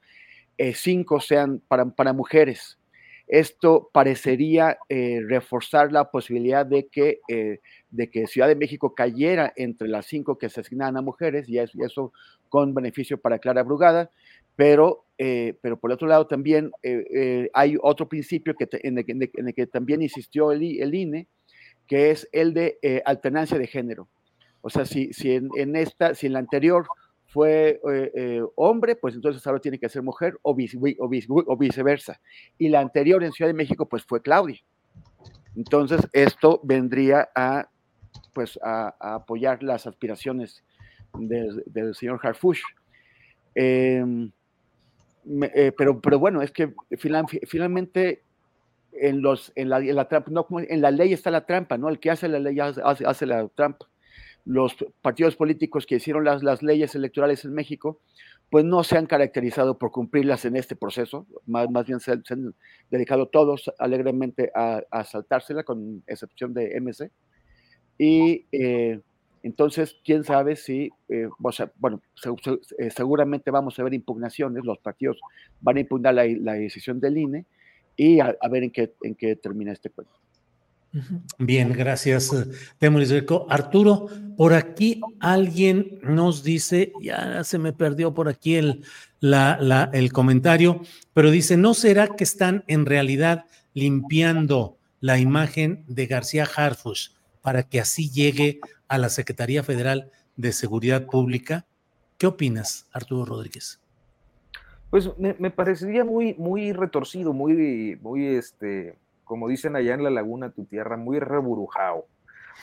[0.58, 2.78] eh, cinco sean para, para, mujeres.
[3.26, 9.52] Esto parecería eh, reforzar la posibilidad de que, eh, de que Ciudad de México cayera
[9.56, 12.12] entre las cinco que se asignan a mujeres, y eso,
[12.48, 14.10] con beneficio para Clara Brugada,
[14.56, 16.70] pero, pero por otro lado también
[17.52, 21.26] hay otro principio que en, el, que también insistió el, el, INE,
[21.88, 24.08] que es el de alternancia de género.
[24.60, 26.86] O sea, si, si en, en, esta, si en la anterior
[27.34, 32.20] fue eh, eh, hombre, pues entonces ahora tiene que ser mujer o, viceversa.
[32.58, 34.60] Y la anterior en Ciudad de México, pues fue Claudia.
[35.56, 37.68] Entonces, esto vendría a,
[38.32, 40.62] pues, a, apoyar las aspiraciones
[41.12, 42.62] del, señor Harfush.
[43.56, 44.30] Em,
[45.26, 48.22] eh, pero, pero bueno, es que finalmente
[48.92, 51.88] en, los, en, la, en la, trampa, no, en la ley está la trampa, ¿no?
[51.88, 53.88] El que hace la ley hace la trampa
[54.44, 58.00] los partidos políticos que hicieron las, las leyes electorales en México,
[58.50, 62.54] pues no se han caracterizado por cumplirlas en este proceso, más, más bien se, han
[62.90, 67.10] dedicado todos alegremente a, saltársela, con excepción de MC.
[67.98, 69.00] Y eh,
[69.42, 72.00] entonces, quién sabe si, eh, o sea, bueno,
[72.78, 75.20] eh, seguramente vamos a ver impugnaciones, los partidos
[75.60, 77.46] van a impugnar la, decisión del INE
[77.96, 80.14] y a, ver en qué, en qué termina este cuento.
[81.38, 82.30] Bien, gracias,
[82.78, 83.46] Temoris Greco.
[83.50, 88.84] Arturo, por aquí alguien nos dice, ya se me perdió por aquí el,
[89.20, 90.80] la, el comentario,
[91.12, 97.10] pero dice, ¿no será que están en realidad limpiando la imagen de García Harfush
[97.42, 101.66] para que así llegue a la Secretaría Federal de Seguridad Pública?
[102.18, 103.80] ¿Qué opinas, Arturo Rodríguez?
[104.90, 110.10] Pues me, me parecería muy, muy retorcido, muy, muy, este, como dicen allá en la
[110.10, 112.06] laguna, tu tierra, muy reburujado,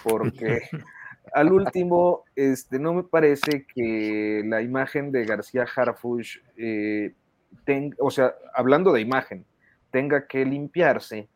[0.04, 0.62] porque
[1.34, 7.14] al último, este, no me parece que la imagen de García Harfush, eh,
[8.00, 9.46] o sea, hablando de imagen,
[9.92, 11.28] tenga que limpiarse,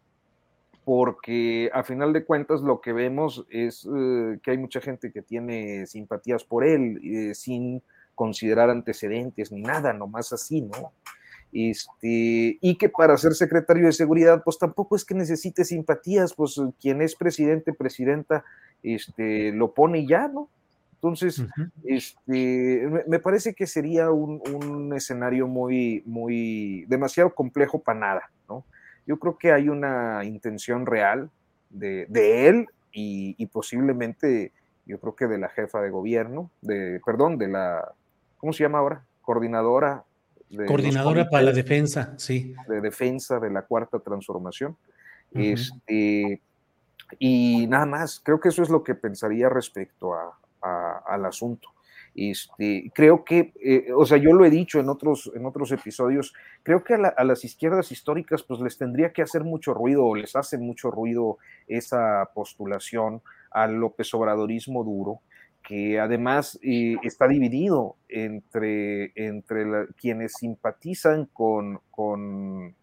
[0.83, 5.21] porque a final de cuentas lo que vemos es eh, que hay mucha gente que
[5.21, 7.81] tiene simpatías por él, eh, sin
[8.13, 10.93] considerar antecedentes ni nada, nomás así, ¿no?
[11.51, 16.59] Este, y que para ser secretario de seguridad, pues tampoco es que necesite simpatías, pues
[16.81, 18.43] quien es presidente, presidenta,
[18.93, 20.49] este, lo pone ya, ¿no?
[20.95, 21.45] Entonces,
[21.83, 28.65] este, me parece que sería un, escenario muy, muy, demasiado complejo para nada, ¿no?
[29.05, 31.29] Yo creo que hay una intención real
[31.69, 32.07] de,
[32.47, 34.51] él y, posiblemente,
[34.87, 37.91] yo creo que de la jefa de gobierno, de, perdón, de la,
[38.37, 39.03] ¿cómo se llama ahora?
[39.21, 40.03] Coordinadora
[40.67, 42.55] Coordinadora para la defensa, sí.
[42.67, 44.77] De defensa de la cuarta transformación.
[45.33, 46.41] este,
[47.19, 50.37] y nada más, creo que eso es lo que pensaría respecto a,
[51.05, 51.69] al asunto.
[52.15, 56.33] Este, creo que, eh, o sea, yo lo he dicho en otros, en otros episodios,
[56.63, 60.33] creo que a, las izquierdas históricas pues les tendría que hacer mucho ruido o les
[60.37, 65.19] hace mucho ruido esa postulación al López Obradorismo duro,
[65.61, 72.75] que además eh, está dividido entre, entre quienes simpatizan con, con,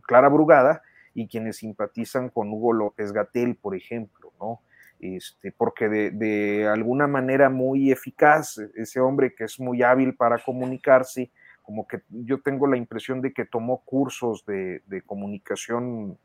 [0.00, 0.82] Clara Brugada
[1.20, 4.60] y quienes simpatizan con Hugo López Gatel, por ejemplo, ¿no?
[4.98, 11.30] Este, porque de, alguna manera muy eficaz, ese hombre que es muy hábil para comunicarse,
[11.62, 16.18] como que yo tengo la impresión de que tomó cursos de, de comunicación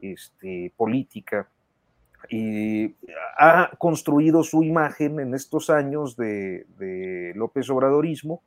[0.00, 1.48] este, política
[2.28, 2.94] y
[3.38, 8.42] ha construido su imagen en estos años de, López Obradorismo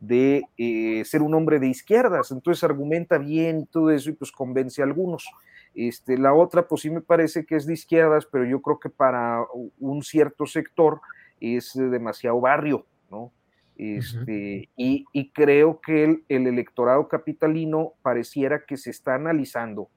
[0.00, 4.80] de eh, ser un hombre de izquierdas, entonces argumenta bien todo eso y pues convence
[4.80, 5.28] a algunos.
[5.74, 8.90] Este, la otra, pues sí me parece que es de izquierdas, pero yo creo que
[8.90, 9.44] para
[9.78, 11.00] un cierto sector
[11.40, 13.32] es demasiado barrio, ¿no?
[13.76, 19.88] Este, y, creo que el, electorado capitalino pareciera que se está analizando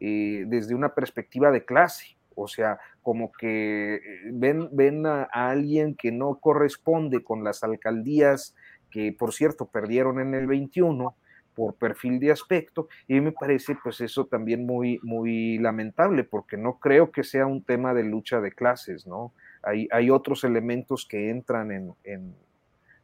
[0.00, 4.00] eh, desde una perspectiva de clase o sea, como que eh,
[4.32, 8.54] ven, ven a, alguien que no corresponde con las alcaldías
[8.90, 11.14] que, por cierto, perdieron en el 21
[11.54, 16.78] por perfil de aspecto, y me parece pues eso también muy, muy lamentable, porque no
[16.78, 19.32] creo que sea un tema de lucha de clases, ¿no?
[19.64, 22.34] Hay, hay otros elementos que entran en,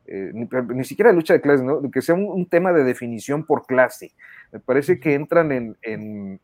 [0.07, 1.91] eh, ni, siquiera lucha de clases, ¿no?
[1.91, 4.13] que sea un, tema de definición por clase.
[4.55, 5.51] Me parece que entran
[5.83, 6.41] en,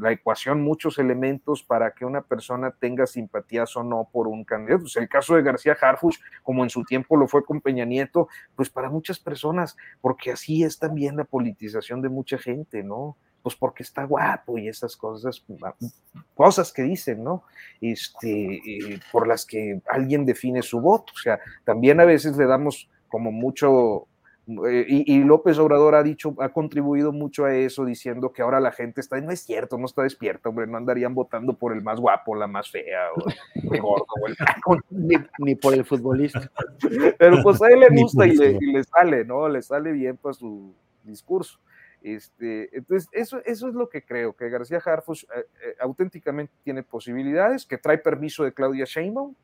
[0.00, 4.84] la ecuación muchos elementos para que una persona tenga simpatías o no por un candidato.
[4.84, 8.28] Pues el caso de García Harfuch, como en su tiempo lo fue con Peña Nieto,
[8.56, 13.18] pues para muchas personas, porque así es también la politización de mucha gente, ¿no?
[13.42, 15.44] Pues porque está guapo y esas cosas,
[16.34, 17.44] cosas que dicen, ¿no?
[17.82, 21.12] Este, eh, por las que alguien define su voto.
[21.14, 24.06] O sea, también a veces le damos como mucho,
[24.66, 28.72] eh, y, López Obrador ha dicho, ha contribuido mucho a eso, diciendo que ahora la
[28.72, 32.00] gente está, no es cierto, no está despierta, hombre, no andarían votando por el más
[32.00, 33.28] guapo, la más fea, o
[33.72, 34.06] el gordo,
[34.66, 34.80] o el
[35.38, 36.50] ni, por el futbolista.
[37.18, 39.48] Pero pues a él le gusta y le, sale, ¿no?
[39.48, 40.74] Le sale bien para su
[41.04, 41.60] discurso.
[42.02, 46.82] Este, entonces, eso, eso es lo que creo, que García Harfuch eh, eh, auténticamente tiene
[46.82, 49.34] posibilidades, que trae permiso de Claudia Sheinbaum,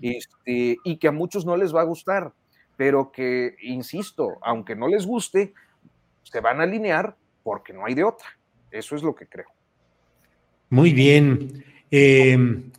[0.00, 2.32] este, y que a muchos no les va a gustar
[2.78, 5.52] pero que, insisto, aunque no les guste,
[6.22, 8.28] se van a alinear porque no hay de otra.
[8.70, 9.48] Eso es lo que creo.
[10.70, 11.64] Muy bien.
[11.90, 12.70] Em,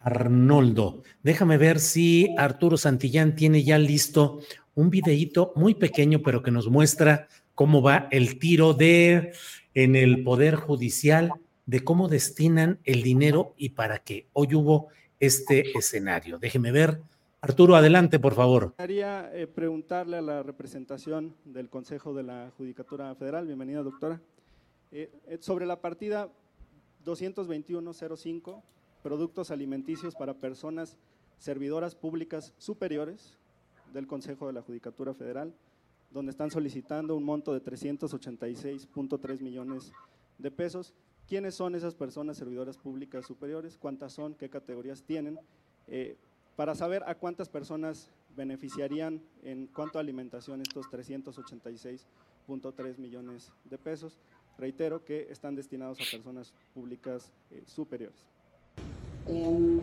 [0.00, 4.38] Arnoldo, déjame ver si Arturo Santillán tiene ya listo
[4.76, 9.32] un videíto muy pequeño, pero que nos muestra cómo va el tiro de
[9.74, 11.32] en el Poder Judicial,
[11.66, 14.28] de cómo destinan el dinero y para qué.
[14.34, 14.86] Hoy hubo
[15.18, 16.38] este escenario.
[16.38, 17.00] Déjeme ver
[17.40, 18.74] Arturo, adelante, por favor.
[18.76, 24.20] Quería eh, preguntarle a la representación del Consejo de la Judicatura Federal, bienvenida doctora,
[24.90, 26.30] eh, eh, sobre la partida
[27.04, 28.60] 221.05,
[29.04, 30.96] productos alimenticios para personas
[31.38, 33.38] servidoras públicas superiores
[33.92, 35.54] del Consejo de la Judicatura Federal,
[36.10, 39.92] donde están solicitando un monto de 386.3 millones
[40.38, 40.92] de pesos.
[41.28, 45.38] quiénes son esas personas servidoras públicas superiores, cuántas son, qué categorías tienen,
[45.86, 46.16] eh,
[46.58, 54.18] para saber a cuántas personas beneficiarían en cuanto a alimentación estos 386.3 millones de pesos.
[54.58, 58.26] Reitero que están destinados a personas públicas eh, superiores.
[59.28, 59.80] Eh,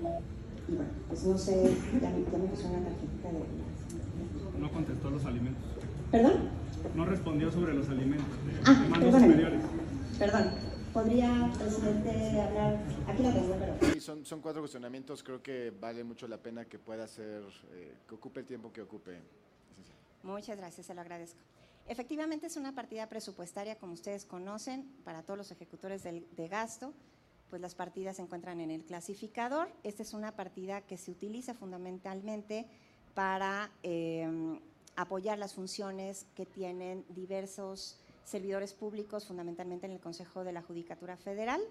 [0.67, 3.45] bueno, pues no sé, ya, me puso una tarjetita de...
[4.59, 5.63] No contestó los alimentos.
[6.11, 6.49] ¿Perdón?
[6.93, 8.27] No respondió sobre los alimentos.
[8.65, 9.61] Ah, perdón.
[10.19, 10.74] Perdón.
[10.95, 12.79] ¿Podría, presidente, hablar?
[13.05, 13.93] Aquí la tengo, pero...
[13.93, 15.21] Sí, son, son cuatro cuestionamientos.
[15.23, 17.43] Creo que vale mucho la pena que pueda ser,
[17.73, 19.19] eh, que ocupe el tiempo que ocupe.
[20.23, 21.41] Muchas gracias, se lo agradezco.
[21.89, 26.93] Efectivamente es una partida presupuestaria, como ustedes conocen, para todos los ejecutores de, de gasto
[27.49, 29.69] pues las partidas se encuentran en el clasificador.
[29.83, 32.65] Esta es una partida que se utiliza fundamentalmente
[33.13, 34.59] para em,
[34.95, 41.15] apoyar las funciones que tienen diversos servidores públicos, fundamentalmente en el Consejo de la Judicatura
[41.15, 41.61] Federal.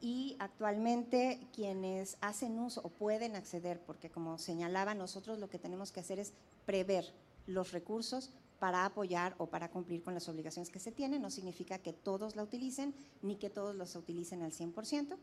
[0.00, 5.92] Y actualmente quienes hacen uso o pueden acceder, porque como señalaba, nosotros lo que tenemos
[5.92, 6.32] que hacer es
[6.64, 7.04] prever
[7.46, 11.22] los recursos para apoyar o para cumplir con las obligaciones que se tienen.
[11.22, 15.16] No significa que todos la utilicen ni que todos los utilicen al 100%.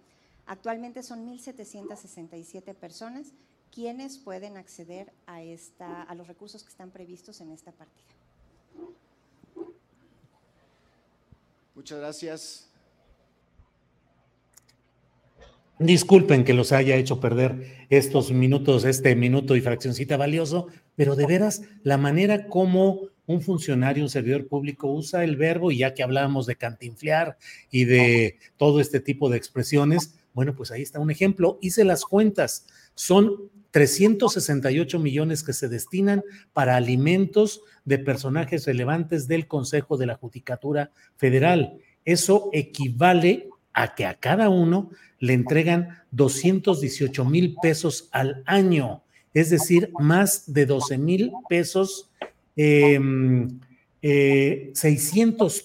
[0.46, 3.34] Actualmente son 1.767 personas
[3.72, 8.06] quienes pueden acceder a, esta, a los recursos que están previstos en esta partida.
[11.78, 12.70] Muchas gracias.
[15.78, 21.28] Disculpen que los haya hecho perder estos minutos, este minuto y fraccioncita valioso, pero de
[21.28, 26.02] veras la manera como un funcionario, un servidor público usa el verbo, y ya que
[26.02, 27.38] hablábamos de cantinflear
[27.70, 31.60] y de todo este tipo de expresiones, bueno, pues ahí está un ejemplo.
[31.62, 32.66] Hice las cuentas,
[32.96, 40.16] son 368 millones que se destinan para alimentos de personajes relevantes del Consejo de la
[40.16, 41.78] Judicatura Federal.
[42.04, 49.04] Eso equivale a que a cada uno le entregan 218 mil pesos al año,
[49.36, 52.10] es decir, más de 12 mil pesos
[52.56, 53.60] 600 em,
[54.02, 54.74] eh,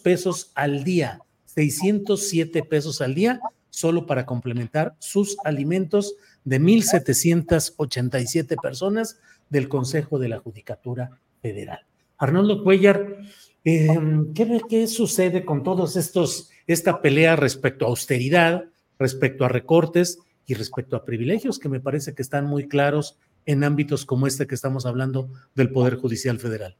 [0.02, 3.40] pesos al día, 607 pesos al día,
[3.70, 6.14] solo para complementar sus alimentos
[6.45, 9.18] de 1.787 personas
[9.49, 11.80] del Consejo de la Judicatura Federal.
[12.18, 13.18] Arnoldo Cuellar,
[13.64, 18.64] em, ¿qué, ¿qué, sucede con todos estos, esta pelea respecto a austeridad,
[18.99, 23.64] respecto a recortes y respecto a privilegios que me parece que están muy claros en
[23.64, 26.76] ámbitos como este que estamos hablando del Poder Judicial Federal?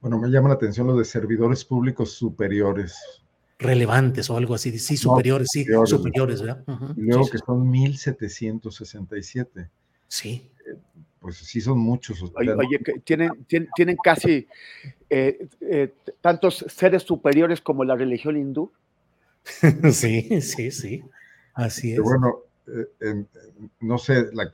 [0.00, 3.22] Bueno, me llama la atención lo de servidores públicos superiores.
[3.58, 6.64] Relevantes o algo así, sí, superiores, sí, superiores, ¿verdad?
[6.96, 9.68] y luego que son 1767.
[10.06, 10.48] Sí.
[10.66, 10.76] Eh,
[11.20, 12.22] pues sí son muchos.
[12.36, 14.46] Oye, tienen, tienen, casi
[15.10, 18.72] eh, eh, tantos seres superiores como la religión hindú.
[19.92, 21.02] sí, sí, sí.
[21.54, 22.00] Así es.
[22.00, 22.42] bueno,
[23.00, 23.24] eh,
[23.80, 24.50] no sé, la,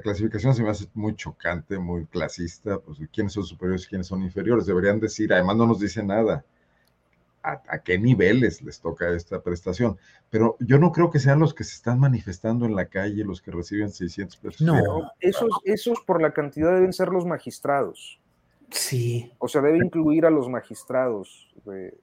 [0.00, 4.22] clasificación se me hace muy chocante, muy clasista, pues quiénes son superiores y quiénes son
[4.22, 6.44] inferiores, deberían decir, además no nos dice nada,
[7.42, 9.98] a, qué niveles les toca esta prestación,
[10.30, 13.42] pero yo no creo que sean los que se están manifestando en la calle los
[13.42, 14.60] que reciben 600 pesos.
[14.62, 18.20] No, esos, esos por la cantidad deben ser los magistrados.
[18.70, 19.32] Sí.
[19.38, 21.52] O sea, debe incluir a los magistrados.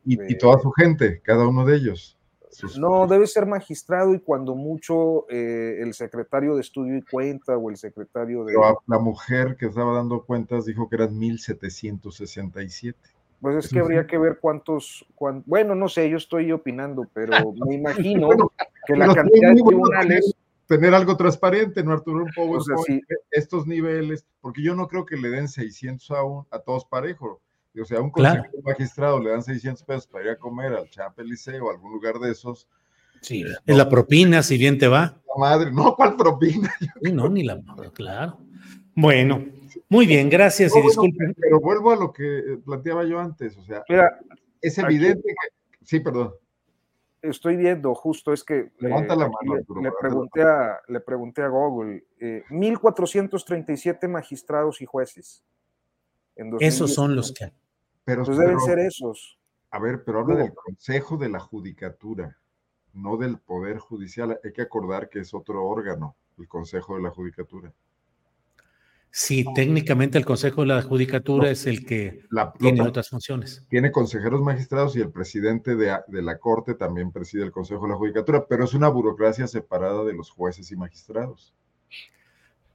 [0.05, 2.19] y toda su gente, cada uno de ellos.
[2.77, 7.69] No, debe ser magistrado y cuando mucho eh, el secretario de estudio y cuenta o
[7.69, 8.53] el secretario de...
[8.87, 12.97] la mujer que estaba dando cuentas dijo que eran 1767.
[13.41, 15.05] Pues es que habría que ver cuántos,
[15.45, 18.29] bueno, no sé, yo estoy opinando, pero me imagino
[18.85, 20.35] que la cantidad de tribunales...
[20.67, 22.25] Tener algo transparente, ¿no, Arturo?
[22.25, 22.63] Un poco
[23.31, 27.39] estos niveles, porque yo no creo que le den 600 a, un, a todos parejos
[27.81, 28.11] o sea, a un
[28.63, 32.31] magistrado le dan 600 pesos para ir a comer al Chapeliceo o algún lugar de
[32.31, 32.67] esos.
[33.21, 35.21] Sí, es la propina, si bien te va.
[35.27, 36.73] La madre, no, ¿cuál propina?
[37.13, 37.61] no, ni la
[37.93, 38.39] claro.
[38.95, 39.45] Bueno,
[39.89, 41.36] muy bien, gracias y disculpen.
[41.39, 43.84] pero vuelvo a lo que planteaba yo antes, o sea,
[44.61, 45.86] es evidente que.
[45.86, 46.34] Sí, perdón.
[47.22, 52.05] Estoy viendo, justo es que Levanta la mano, le, pregunté a, le pregunté a Google,
[52.20, 55.43] eh, 1437 magistrados y jueces.
[56.59, 57.51] Esos son los que.
[58.05, 59.38] Pero, pues deben ser esos.
[59.72, 62.38] A ver, pero habla del Consejo de la Judicatura,
[62.93, 64.39] no del Poder Judicial.
[64.43, 67.74] Hay que acordar que es otro órgano, el Consejo de la Judicatura.
[69.12, 72.26] Sí, técnicamente el Consejo de la Judicatura es el que
[72.60, 73.66] tiene otras funciones.
[73.70, 77.89] Tiene consejeros magistrados y el presidente de, de, la Corte también preside el Consejo de
[77.89, 81.55] la Judicatura, pero es una burocracia separada de los jueces y magistrados.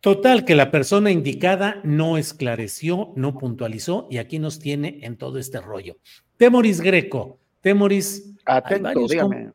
[0.05, 5.39] Total, que la persona indicada no esclareció, no puntualizó y aquí nos tiene en todo
[5.39, 5.97] este rollo.
[6.37, 8.35] Temoris Greco, Temoris.
[8.45, 9.53] Atento, dígame.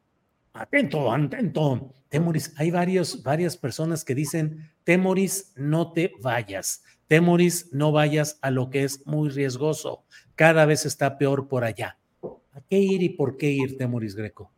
[0.54, 1.94] Atento, atento.
[2.10, 6.84] Temoris, hay varios, varias personas que dicen, Temoris, no te vayas.
[7.07, 10.03] Temoris, no vayas a lo que es muy riesgoso.
[10.36, 11.97] Cada vez está peor por allá.
[12.51, 14.51] ¿A qué ir y por qué ir, Temoris Greco?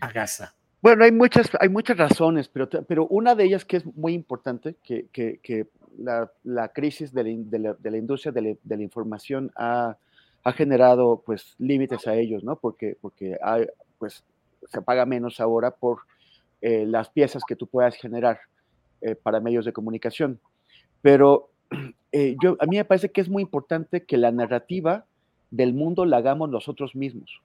[0.00, 0.54] A Gaza.
[0.80, 4.76] Bueno, hay muchas, hay muchas razones, pero, pero una de ellas que es muy importante,
[4.82, 5.66] que, que,
[5.98, 7.24] la, crisis de
[7.58, 9.96] la, de la, industria de la, información ha,
[10.44, 12.56] ha, generado pues límites a ellos, ¿no?
[12.56, 13.66] Porque, porque hay,
[13.98, 14.22] pues,
[14.68, 16.00] se paga menos ahora por
[16.60, 18.38] eh, las piezas que tú puedas generar
[19.00, 20.40] eh, para medios de comunicación.
[21.02, 21.50] Pero
[22.12, 25.06] eh, yo, a mí me parece que es muy importante que la narrativa
[25.50, 27.40] del mundo la hagamos nosotros mismos.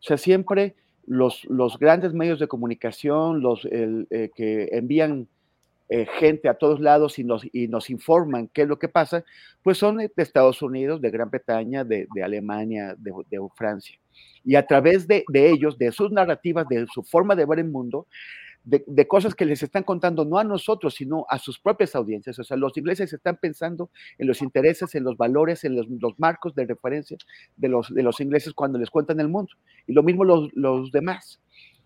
[0.00, 0.74] O sea, siempre
[1.06, 5.28] los, los grandes medios de comunicación, los que envían
[6.18, 9.24] gente a todos lados y nos, y nos informan qué es lo que pasa,
[9.66, 13.12] pues son de Estados Unidos, de Gran Bretaña, de, Alemania, de,
[13.56, 13.98] Francia.
[14.44, 18.06] Y a través de, ellos, de sus narrativas, de su forma de ver el mundo,
[18.66, 22.36] de, cosas que les están contando no a nosotros, sino a sus propias audiencias.
[22.40, 25.86] O sea, los ingleses están pensando en los intereses, en los valores, en los,
[26.18, 27.16] marcos de referencia
[27.56, 29.52] de los, de los ingleses cuando les cuentan el mundo.
[29.86, 31.40] Y lo mismo los, los demás.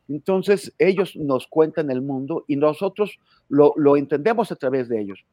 [0.09, 5.25] Entonces, ellos nos cuentan el mundo y nosotros lo, lo entendemos a través de ellos.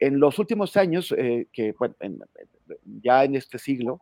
[0.00, 1.72] En los últimos años, eh, que
[3.00, 4.00] ya en este siglo,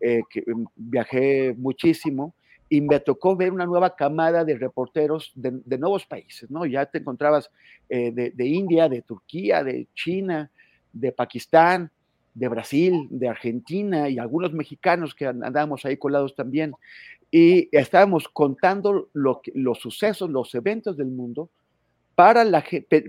[0.00, 2.34] eh, que mm, viajé muchísimo,
[2.68, 6.66] y me tocó ver una nueva camada de reporteros de, nuevos países, ¿no?
[6.66, 7.50] Ya te encontrabas
[7.88, 10.50] eh, de, India, de Turquía, de China,
[10.92, 11.90] de Pakistán,
[12.34, 16.74] de Brasil, de Argentina y algunos mexicanos que andábamos ahí colados también.
[17.30, 21.50] Y estábamos contando los sucesos, los eventos del mundo
[22.18, 22.64] para la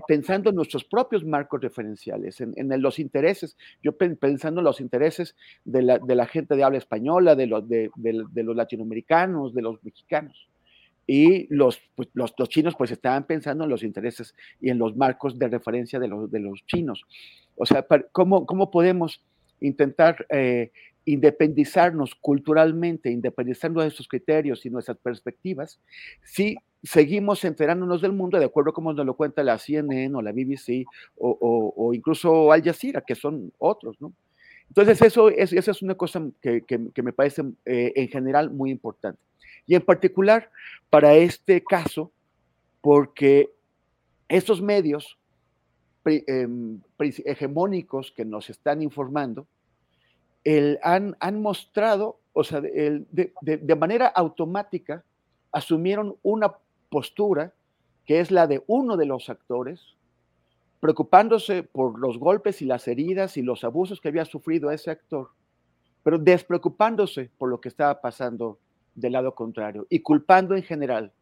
[0.06, 5.34] pensando en nuestros propios marcos referenciales, en, los intereses, yo pensando en los intereses
[5.64, 7.48] de la, gente de habla española, de,
[7.96, 10.48] de, los latinoamericanos, de los mexicanos.
[11.08, 15.36] Y los, pues, los, chinos pues estaban pensando en los intereses y en los marcos
[15.36, 17.02] de referencia de los, de los chinos.
[17.56, 19.24] O sea, ¿cómo, cómo podemos
[19.58, 20.70] intentar eh,
[21.04, 25.80] independizarnos culturalmente, independizarnos de esos criterios y nuestras perspectivas,
[26.22, 30.22] si seguimos enterándonos del mundo de acuerdo a como nos lo cuenta la CNN o
[30.22, 30.86] la BBC
[31.16, 34.12] o, incluso Al Jazeera, que son otros, ¿no?
[34.68, 36.62] Entonces, eso es, esa es una cosa que,
[37.02, 39.20] me parece eh, en general muy importante.
[39.66, 40.48] Y en particular
[40.90, 42.12] para este caso,
[42.80, 43.50] porque
[44.28, 45.18] estos medios
[46.04, 49.46] em, hegemónicos que nos están informando,
[50.44, 55.04] el, han, han, mostrado, o sea, el, de, de, manera automática,
[55.52, 56.54] asumieron una
[56.88, 57.52] postura
[58.04, 59.96] que es la de uno de los actores,
[60.80, 65.28] preocupándose por los golpes y las heridas y los abusos que había sufrido ese actor,
[66.02, 68.58] pero despreocupándose por lo que estaba pasando
[68.94, 71.12] del lado contrario y culpando en general.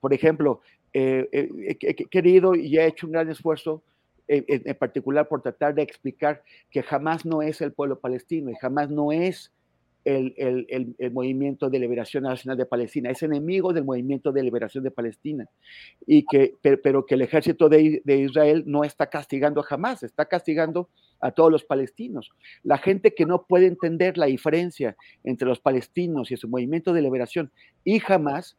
[0.00, 0.60] Por ejemplo,
[0.92, 3.82] eh, eh, he querido y he hecho un gran esfuerzo
[4.28, 8.90] en, particular por tratar de explicar que jamás no es el pueblo palestino y jamás
[8.90, 9.52] no es
[10.04, 14.84] el, el, el, movimiento de liberación nacional de Palestina, es enemigo del movimiento de liberación
[14.84, 15.46] de Palestina,
[16.06, 20.88] y que, pero, que el ejército de, de, Israel no está castigando jamás, está castigando
[21.20, 22.30] a todos los palestinos.
[22.62, 27.02] La gente que no puede entender la diferencia entre los palestinos y su movimiento de
[27.02, 27.50] liberación
[27.84, 28.56] y jamás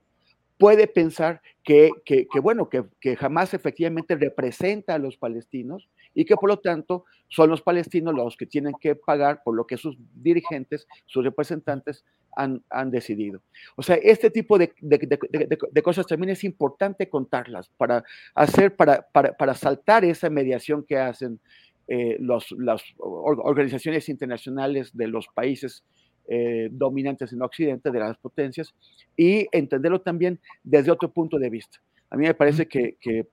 [0.59, 6.49] puede pensar que, que, bueno, que, jamás efectivamente representa a los palestinos y que por
[6.49, 10.85] lo tanto son los palestinos los que tienen que pagar por lo que sus dirigentes,
[11.05, 12.03] sus representantes
[12.35, 13.41] han, han decidido.
[13.77, 18.03] O sea, este tipo de, de, cosas también es importante contarlas para
[18.35, 21.39] hacer, para, para, para saltar esa mediación que hacen
[21.87, 25.85] eh, las organizaciones internacionales de los países
[26.31, 28.75] eh, dominantes en Occidente, de las potencias,
[29.17, 31.79] y entenderlo también desde otro punto de vista.
[32.11, 33.25] A mí me parece que, que,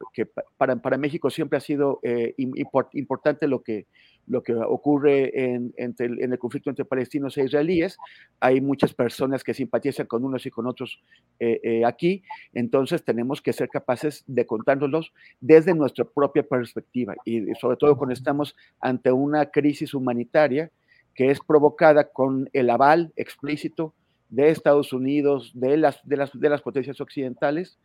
[0.57, 3.87] para, para, México siempre ha sido eh, importante lo que,
[4.27, 7.99] lo que ocurre en, en, el conflicto entre palestinos e israelíes.
[8.41, 11.03] Hay muchas personas que simpatizan con unos y con otros
[11.39, 12.23] eh, aquí,
[12.55, 18.15] entonces tenemos que ser capaces de contárnoslos desde nuestra propia perspectiva y sobre todo cuando
[18.15, 20.71] estamos ante una crisis humanitaria
[21.17, 23.95] que es provocada con el aval explícito
[24.29, 27.79] de Estados Unidos, de las, de las, de las potencias occidentales,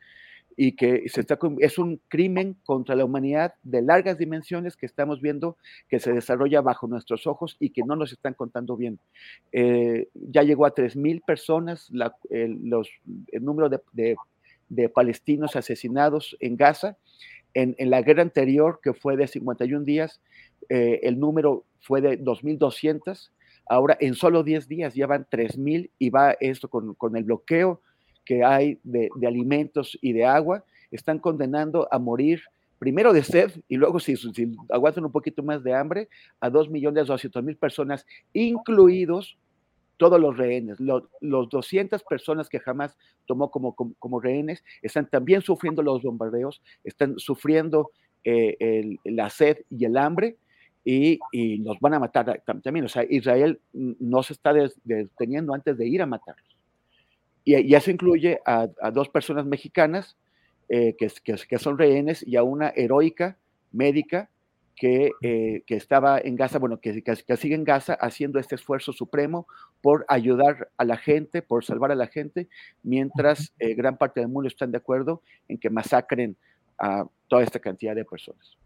[0.57, 5.57] y que es un crimen contra la humanidad de largas dimensiones que estamos viendo
[5.87, 8.99] que se desarrolla bajo nuestros ojos y que no nos están contando bien.
[9.53, 11.89] Eh, ya llegó a 3.000 personas
[12.29, 12.89] el, los,
[13.31, 14.15] el número de, de,
[14.67, 16.97] de, palestinos asesinados en Gaza.
[17.53, 20.21] En, en, la guerra anterior, que fue de 51 días,
[20.69, 23.31] eh, el número fue de 2.200,
[23.67, 27.81] ahora en solo 10 días ya van 3.000 y va esto con, con, el bloqueo
[28.25, 32.41] que hay de, de, alimentos y de agua, están condenando a morir
[32.81, 36.09] primero de sed y luego si, si aguantan un poquito más de hambre
[36.39, 39.37] a 2.200.000 personas, incluidos
[39.97, 42.97] todos los rehenes, los, 200 personas que jamás
[43.27, 47.91] tomó como, como, rehenes, están también sufriendo los bombardeos, están sufriendo
[48.23, 50.37] eh, la sed y el hambre,
[50.83, 52.85] y, y, nos van a matar también.
[52.85, 54.53] O sea, Israel no se está
[54.83, 56.57] deteniendo antes de ir a matarlos.
[57.43, 60.17] Y, y eso incluye a, a, dos personas mexicanas
[60.69, 63.37] eh, que, que, que, son rehenes y a una heroica
[63.71, 64.29] médica
[64.75, 68.93] que, eh, que estaba en Gaza, bueno, que, que, sigue en Gaza haciendo este esfuerzo
[68.93, 69.45] supremo
[69.81, 72.47] por ayudar a la gente, por salvar a la gente,
[72.81, 76.35] mientras eh, gran parte del mundo están de acuerdo en que masacren
[76.79, 78.57] a toda esta cantidad de personas.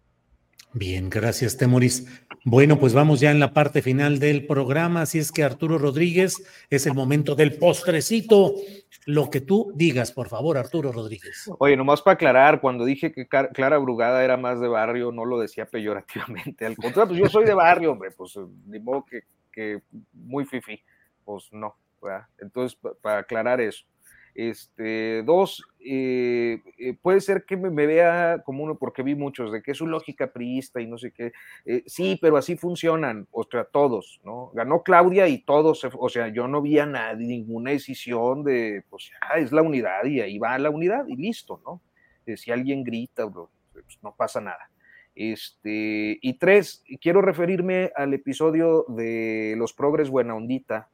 [0.78, 2.06] Bien, gracias, Temoris.
[2.44, 6.46] Bueno, pues vamos ya en la parte final del programa, así es que Arturo Rodríguez,
[6.70, 8.56] es el momento del postrecito.
[9.06, 11.50] Lo que tú digas, por favor, Arturo Rodríguez.
[11.60, 15.40] Oye, nomás para aclarar, cuando dije que Clara Brugada era más de barrio, no lo
[15.40, 16.66] decía peyorativamente.
[16.66, 19.22] Al contrario, pues yo soy de barrio, hombre, pues ni modo que,
[19.54, 20.84] que muy fifi.
[21.24, 21.78] Pues no.
[22.38, 23.86] Entonces, para aclarar eso.
[24.36, 29.64] Este, dos, eh, eh, puede ser que me, vea como uno, porque vi muchos, de
[29.64, 31.32] que es su lógica priista y no sé qué.
[31.66, 34.52] Eh, sí, pero así funcionan, o sea, todos, ¿no?
[34.54, 39.10] Ganó Claudia y todos, o sea, yo no vi a nadie, ninguna decisión de, pues,
[39.22, 41.82] ah, es la unidad y ahí va la unidad y listo, ¿no?
[42.36, 44.70] si alguien grita, pues, no pasa nada.
[45.14, 50.90] Este, y tres, quiero referirme al episodio de Los Progres Buena Ondita,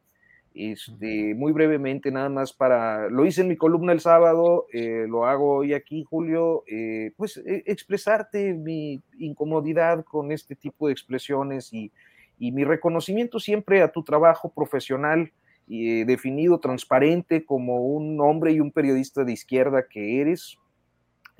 [0.54, 5.26] este, muy brevemente, nada más para, lo hice en mi columna el sábado, eh, lo
[5.26, 11.72] hago hoy aquí, Julio, eh, pues e, expresarte mi incomodidad con este tipo de expresiones
[11.72, 11.92] y,
[12.38, 15.32] y mi reconocimiento siempre a tu trabajo profesional
[15.68, 20.58] eh, definido, transparente, como un hombre y un periodista de izquierda que eres.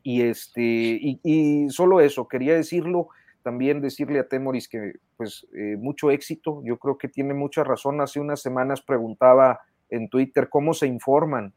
[0.04, 3.08] Y, este, y solo eso, quería decirlo
[3.42, 8.00] también decirle a Temoris que pues eh, mucho éxito, yo creo que tiene mucha razón.
[8.00, 11.52] Hace unas semanas preguntaba en Twitter cómo se informan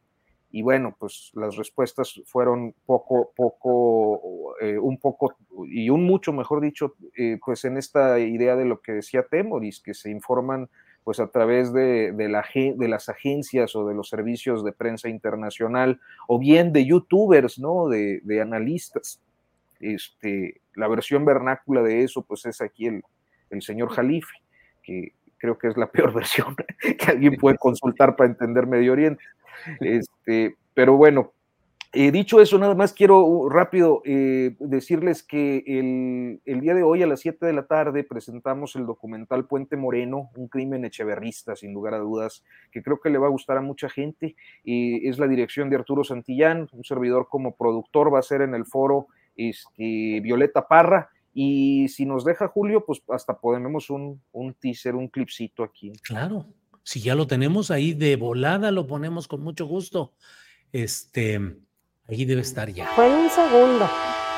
[0.56, 5.36] y bueno, pues las respuestas fueron poco, poco, eh, un poco
[5.68, 9.82] y un mucho, mejor dicho, eh, pues en esta idea de lo que decía Temoris,
[9.82, 10.70] que se informan
[11.04, 12.46] pues a través de, de, la,
[12.88, 17.90] las agencias o de los servicios de prensa internacional o bien de youtubers, ¿no?
[17.90, 19.22] De, de analistas.
[19.82, 23.04] Este, la versión vernácula de eso, pues es aquí el,
[23.50, 24.34] el señor Jalife,
[24.84, 29.24] que creo que es la peor versión que alguien puede consultar para entender Medio Oriente.
[29.80, 31.34] Este, pero bueno,
[31.98, 36.84] eh, dicho eso, nada más quiero uh, rápido eh, decirles que el, el, día de
[36.84, 41.56] hoy a las 7 de la tarde presentamos el documental Puente Moreno, un crimen echeverrista,
[41.56, 44.36] sin lugar a dudas, que creo que le va a gustar a mucha gente.
[44.66, 48.56] Eh, es la dirección de Arturo Santillán, un servidor como productor, va a ser en
[48.56, 51.10] el foro este, Violeta Parra.
[51.34, 55.92] Y si nos deja Julio, pues hasta podemos un, un teaser, un clipcito aquí.
[56.04, 56.46] Claro,
[56.84, 60.14] si ya lo tenemos ahí de volada, lo ponemos con mucho gusto.
[60.72, 61.40] Este,
[62.08, 62.88] ahí debe estar ya.
[62.96, 63.86] Fue en un segundo.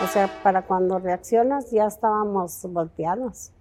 [0.04, 3.52] O sea, para cuando reaccionas ya estábamos volteados.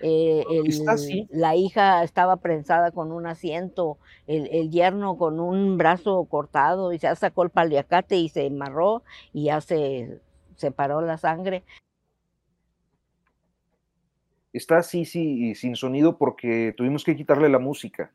[0.00, 0.44] Eh,
[1.30, 7.14] la hija estaba prensada con un asiento, el, yerno con un brazo cortado y se
[7.16, 10.20] sacó el paliacate y se amarró y ya se
[10.56, 11.64] separó la sangre.
[14.52, 18.12] Está así, sí, sin sonido porque tuvimos que quitarle la música.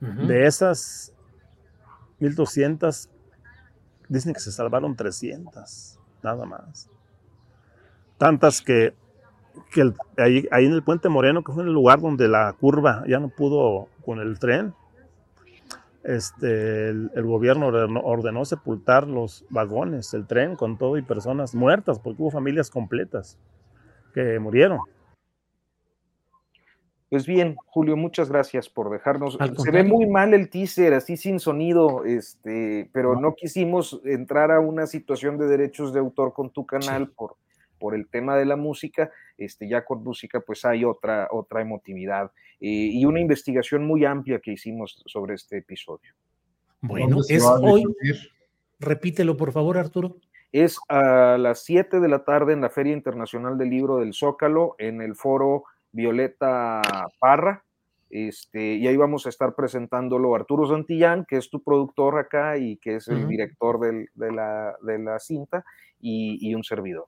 [0.00, 1.12] De esas
[2.20, 3.10] 1200,
[4.08, 6.88] dicen que se salvaron 300, nada más.
[8.16, 8.94] Tantas que
[9.72, 13.28] que ahí, en el puente Moreno, que fue el lugar donde la curva ya no
[13.28, 14.74] pudo con el tren,
[16.02, 22.22] este, el, gobierno ordenó, sepultar los vagones, el tren con todo y personas muertas, porque
[22.22, 23.38] hubo familias completas
[24.14, 24.80] que murieron.
[27.10, 29.36] Pues bien, Julio, muchas gracias por dejarnos.
[29.58, 33.34] Se ve muy mal el teaser, así sin sonido, este, pero no.
[33.34, 37.34] quisimos entrar a una situación de derechos de autor con tu canal por,
[37.80, 42.30] por el tema de la música, este, ya con música pues hay otra, otra emotividad
[42.60, 46.12] eh, y una investigación muy amplia que hicimos sobre este episodio.
[46.82, 47.84] Bueno, es hoy,
[48.78, 50.16] repítelo por favor Arturo.
[50.52, 54.74] Es a las 7 de la tarde en la Feria Internacional del Libro del Zócalo,
[54.78, 56.82] en el foro Violeta
[57.18, 57.64] Parra,
[58.10, 62.76] este, y ahí vamos a estar presentándolo Arturo Santillán, que es tu productor acá y
[62.78, 65.64] que es el director de, la, de, la, cinta,
[66.00, 67.04] y, un servidor.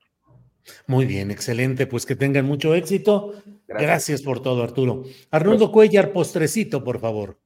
[0.87, 1.87] Muy bien, excelente.
[1.87, 3.33] Pues que tengan mucho éxito.
[3.67, 5.03] Gracias, por todo, Arturo.
[5.31, 7.39] Arnoldo Cuellar, postrecito, por favor.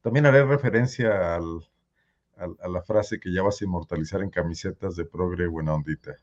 [0.00, 1.60] También haré referencia al,
[2.36, 6.16] a, la frase que ya vas a inmortalizar en camisetas de progre buena ondita.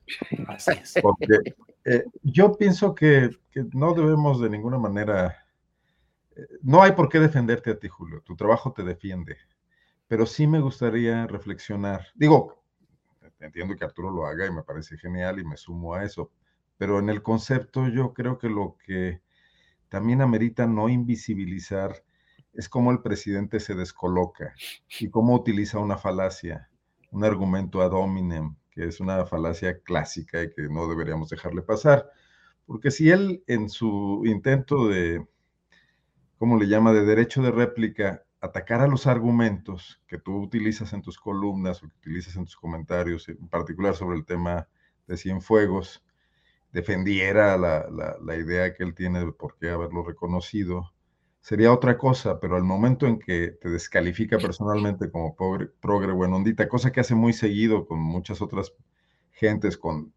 [0.48, 0.96] Así es.
[1.02, 1.40] Porque
[1.86, 5.46] eh, yo pienso que, que, no debemos de ninguna manera,
[6.36, 9.38] eh, no hay por qué defenderte a ti, Julio, tu trabajo te defiende,
[10.08, 12.63] pero sí me gustaría reflexionar, digo,
[13.44, 16.32] entiendo que Arturo lo haga y me parece genial y me sumo a eso,
[16.78, 19.22] pero en el concepto yo creo que lo que
[19.90, 22.04] también amerita no invisibilizar
[22.54, 24.54] es cómo el presidente se descoloca
[25.00, 26.70] y cómo utiliza una falacia,
[27.12, 32.10] un argumento ad hominem, que es una falacia clásica y que no deberíamos dejarle pasar.
[32.66, 35.28] Porque si él en su intento de,
[36.38, 41.02] ¿cómo le llama?, de derecho de réplica, atacar a los argumentos que tú utilizas en
[41.02, 44.68] tus columnas o que utilizas en tus comentarios, en particular sobre el tema
[45.08, 46.04] de Cienfuegos,
[46.74, 50.92] defendiera la, la, la idea que él tiene de por qué haberlo reconocido,
[51.40, 56.68] sería otra cosa, pero al momento en que te descalifica personalmente como progre, progre buenondita,
[56.68, 58.74] cosa que hace muy seguido con muchas otras
[59.32, 60.14] gentes, con,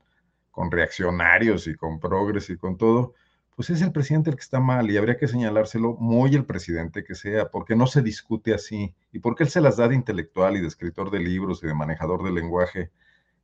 [0.51, 3.15] con reaccionarios y con progres y con todo,
[3.57, 7.03] pues es el presidente el que está mal y habría que señalárselo muy el presidente
[7.03, 10.57] que sea, porque no se discute así y porque él se las da de intelectual
[10.57, 12.91] y de escritor de libros y de manejador del lenguaje.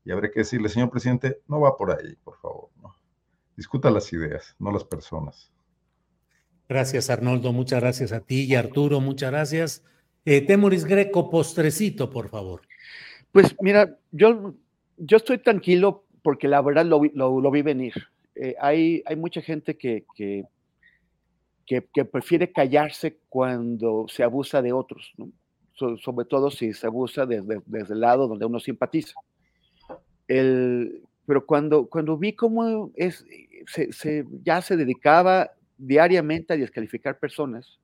[0.04, 2.94] Y habría que decirle, señor presidente, no va por ahí, por favor, no.
[3.56, 5.50] Discuta las ideas, no las personas.
[6.68, 7.52] Gracias, Arnoldo.
[7.52, 9.00] Muchas gracias a ti y Arturo.
[9.00, 9.84] Muchas gracias.
[10.24, 12.62] Eh, Temoris Greco, postrecito, por favor.
[13.32, 14.54] Pues mira, yo,
[14.96, 17.94] yo estoy tranquilo porque la verdad lo, lo, vi venir.
[18.34, 20.44] Eh, hay, hay mucha gente que, que,
[21.66, 25.14] que, prefiere callarse cuando se abusa de otros,
[25.74, 29.14] sobre todo si se abusa desde, desde, el lado donde uno simpatiza.
[30.28, 33.24] El, pero cuando, cuando vi cómo es,
[33.66, 37.78] se, se, ya se dedicaba diariamente a descalificar personas.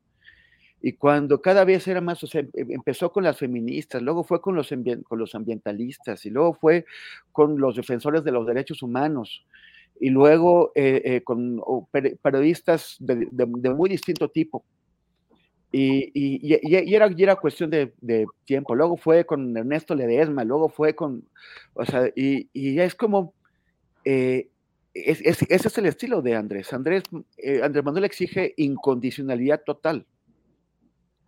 [0.80, 4.40] Y cuando cada vez era más, o sea, em, empezó con las feministas, luego fue
[4.40, 4.68] con los,
[5.04, 6.84] con los ambientalistas, y luego fue
[7.32, 9.44] con los defensores de los derechos humanos,
[10.00, 11.62] y luego eh, eh, con
[12.22, 14.64] periodistas de, muy distinto tipo.
[15.70, 17.92] Y, y, era, y era cuestión de,
[18.44, 18.74] tiempo.
[18.74, 21.24] Luego fue con Ernesto Ledesma, luego fue con,
[21.74, 23.34] o sea, y, y es como,
[24.04, 24.48] eh,
[24.94, 26.72] ese es el estilo de Andrés.
[26.72, 27.04] Andrés,
[27.36, 30.06] eh, Andrés Manuel exige incondicionalidad total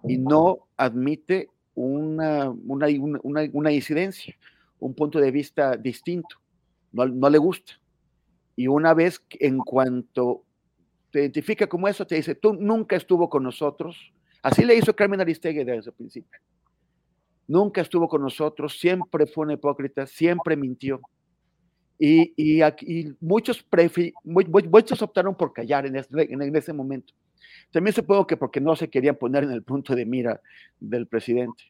[0.05, 2.87] y no admite una, una,
[3.23, 4.35] una, una disidencia,
[4.79, 6.37] un punto de vista distinto.
[6.93, 7.75] No, no, le gusta.
[8.57, 10.45] Y una vez en cuanto
[11.11, 14.13] te identifica como eso, te dice, tú nunca estuvo con nosotros.
[14.43, 16.41] Así le hizo Carmen Aristegui desde el principio.
[17.49, 21.01] Nunca estuvo con nosotros, siempre fue un hipócrita, siempre mintió
[22.03, 23.63] y, y, aquí, muchos,
[24.25, 27.13] muchos optaron por callar en, en, ese momento.
[27.71, 30.41] También supongo que porque no se querían poner en el punto de mira
[30.81, 31.63] del presidente.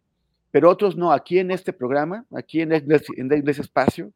[0.52, 1.10] Pero otros no.
[1.10, 4.12] Aquí en este programa, aquí en, este, en ese espacio,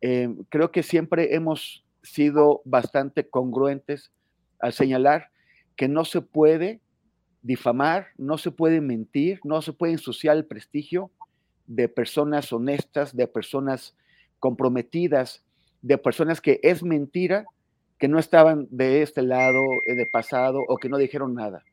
[0.00, 4.12] eh, creo que siempre hemos sido bastante congruentes
[4.60, 5.30] al señalar
[5.76, 6.80] que no se puede
[7.42, 11.10] difamar, no se puede mentir, no se puede ensuciar el prestigio
[11.66, 13.94] de personas honestas, de personas
[14.38, 15.44] comprometidas
[15.82, 17.44] de personas que es mentira
[17.98, 21.64] que no estaban de este lado eh, de pasado o que no dijeron nada,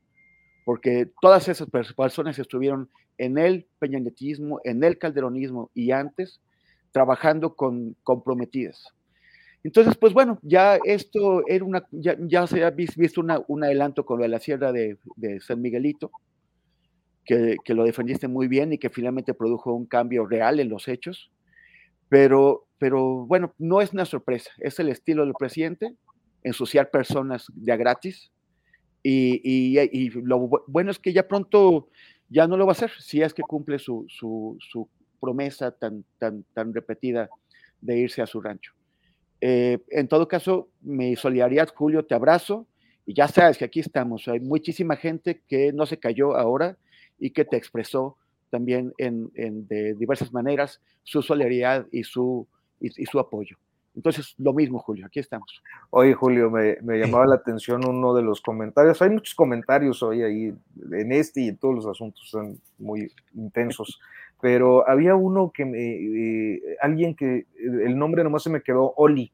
[0.64, 6.42] porque todas esas personas estuvieron en el peñanetismo, en el calderonismo y antes
[6.96, 8.96] trabajando con comprometidas.
[9.66, 14.24] Entonces, pues bueno, ya esto era una, ya, se ha visto un adelanto con lo
[14.24, 14.98] de la sierra de,
[15.42, 16.10] San Miguelito,
[17.26, 20.88] que, que, lo defendiste muy bien y que finalmente produjo un cambio real en los
[20.88, 21.32] hechos.
[22.08, 25.98] Pero, pero bueno, no es una sorpresa, es el estilo del presidente,
[26.44, 28.32] ensuciar personas ya gratis.
[29.04, 31.90] Y, y, lo bueno es que ya pronto
[32.30, 34.88] ya no lo va a hacer, si es que cumple su, su, su
[35.20, 37.30] promesa tan, tan, tan repetida
[37.82, 38.74] de irse a su rancho.
[39.42, 42.68] Eh, en todo caso, mi solidaridad, Julio, te abrazo
[43.06, 44.28] y ya sabes que aquí estamos.
[44.28, 46.78] Hay muchísima gente que no se cayó ahora
[47.20, 48.18] y que te expresó
[48.50, 49.30] también en,
[49.68, 52.48] de diversas maneras su solidaridad y su,
[52.80, 53.58] y, su apoyo.
[53.96, 55.62] Entonces, lo mismo, Julio, aquí estamos.
[55.90, 59.02] Oye, Julio, me, me, llamaba la atención uno de los comentarios.
[59.02, 60.54] Hay muchos comentarios hoy ahí
[60.92, 64.00] en este y en todos los asuntos, son muy intensos.
[64.46, 69.32] Pero había uno que me, eh, alguien que el nombre nomás se me quedó, Oli,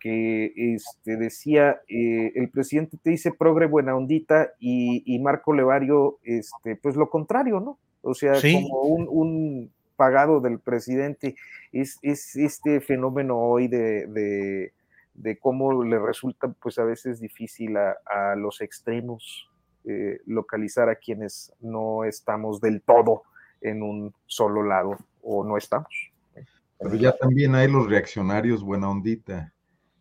[0.00, 6.18] que este, decía, eh, el presidente te dice progre buena ondita y, y Marco Levario,
[6.24, 7.78] este, pues lo contrario, ¿no?
[8.02, 11.36] o sea, como un, pagado del presidente,
[11.70, 14.72] es, este fenómeno hoy de,
[15.38, 19.48] cómo le resulta pues a veces difícil a, los extremos
[19.84, 23.22] eh, localizar a quienes no estamos del todo
[23.60, 25.88] en un solo lado o no estamos.
[26.80, 29.52] Pero ya también hay los reaccionarios buena ondita,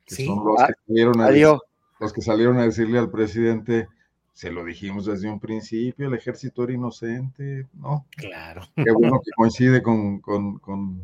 [0.05, 0.25] que Sí.
[0.25, 1.61] son los Ah, que, salieron a adiós.
[1.99, 3.87] los que salieron a decirle al presidente,
[4.33, 8.05] se lo dijimos desde un principio, el ejército era inocente, ¿no?
[8.15, 8.61] Claro.
[8.75, 11.01] Qué bueno que coincide con, con- con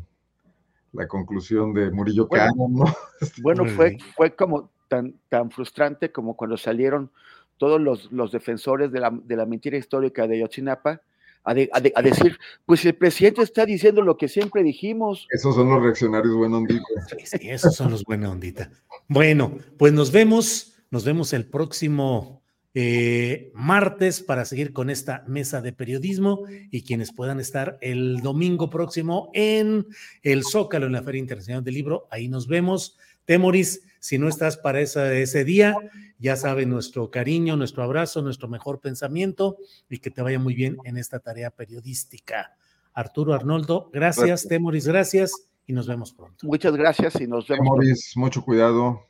[0.92, 2.84] la conclusión de Murillo Bueno, Cano, ¿no?
[3.42, 7.10] Bueno, fue, fue como tan, tan frustrante como cuando salieron
[7.58, 11.00] todos los, los defensores de la, de la mentira histórica de Yotzinapa
[11.44, 15.26] a, de- a de- a decir, pues el presidente está diciendo lo que siempre dijimos.
[15.30, 16.84] Esos son los reaccionarios buena ondita.
[17.24, 18.70] Sí, esos son los buena ondita.
[19.08, 22.42] Bueno, pues nos vemos, nos vemos el próximo
[22.76, 26.40] eh, martes para seguir con esta mesa de periodismo
[26.72, 29.86] y quienes puedan estar el domingo próximo en
[30.22, 32.98] el Zócalo, en la Feria Internacional del Libro, ahí nos vemos.
[33.26, 35.74] Temoris, si no estás para esa- ese día,
[36.18, 39.56] ya sabe nuestro cariño, nuestro abrazo, nuestro mejor pensamiento
[39.88, 42.54] y que te vaya muy bien en esta tarea periodística.
[42.92, 44.26] Arturo Arnoldo, gracias.
[44.26, 44.48] Gracias.
[44.48, 45.32] Temoris, gracias
[45.66, 46.46] y nos vemos pronto.
[46.46, 47.64] Muchas gracias y nos vemos.
[47.66, 49.06] Moris, mucho cuidado.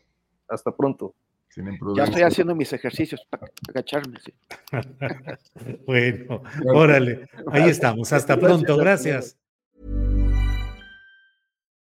[0.48, 1.12] Hasta pronto.
[1.48, 1.66] Sin
[1.96, 4.18] Ya estoy haciendo mis ejercicios para agacharme.
[4.24, 4.32] sí.
[5.86, 6.40] Bueno,
[6.72, 8.12] órale, ahí estamos.
[8.12, 9.36] Hasta pronto, gracias.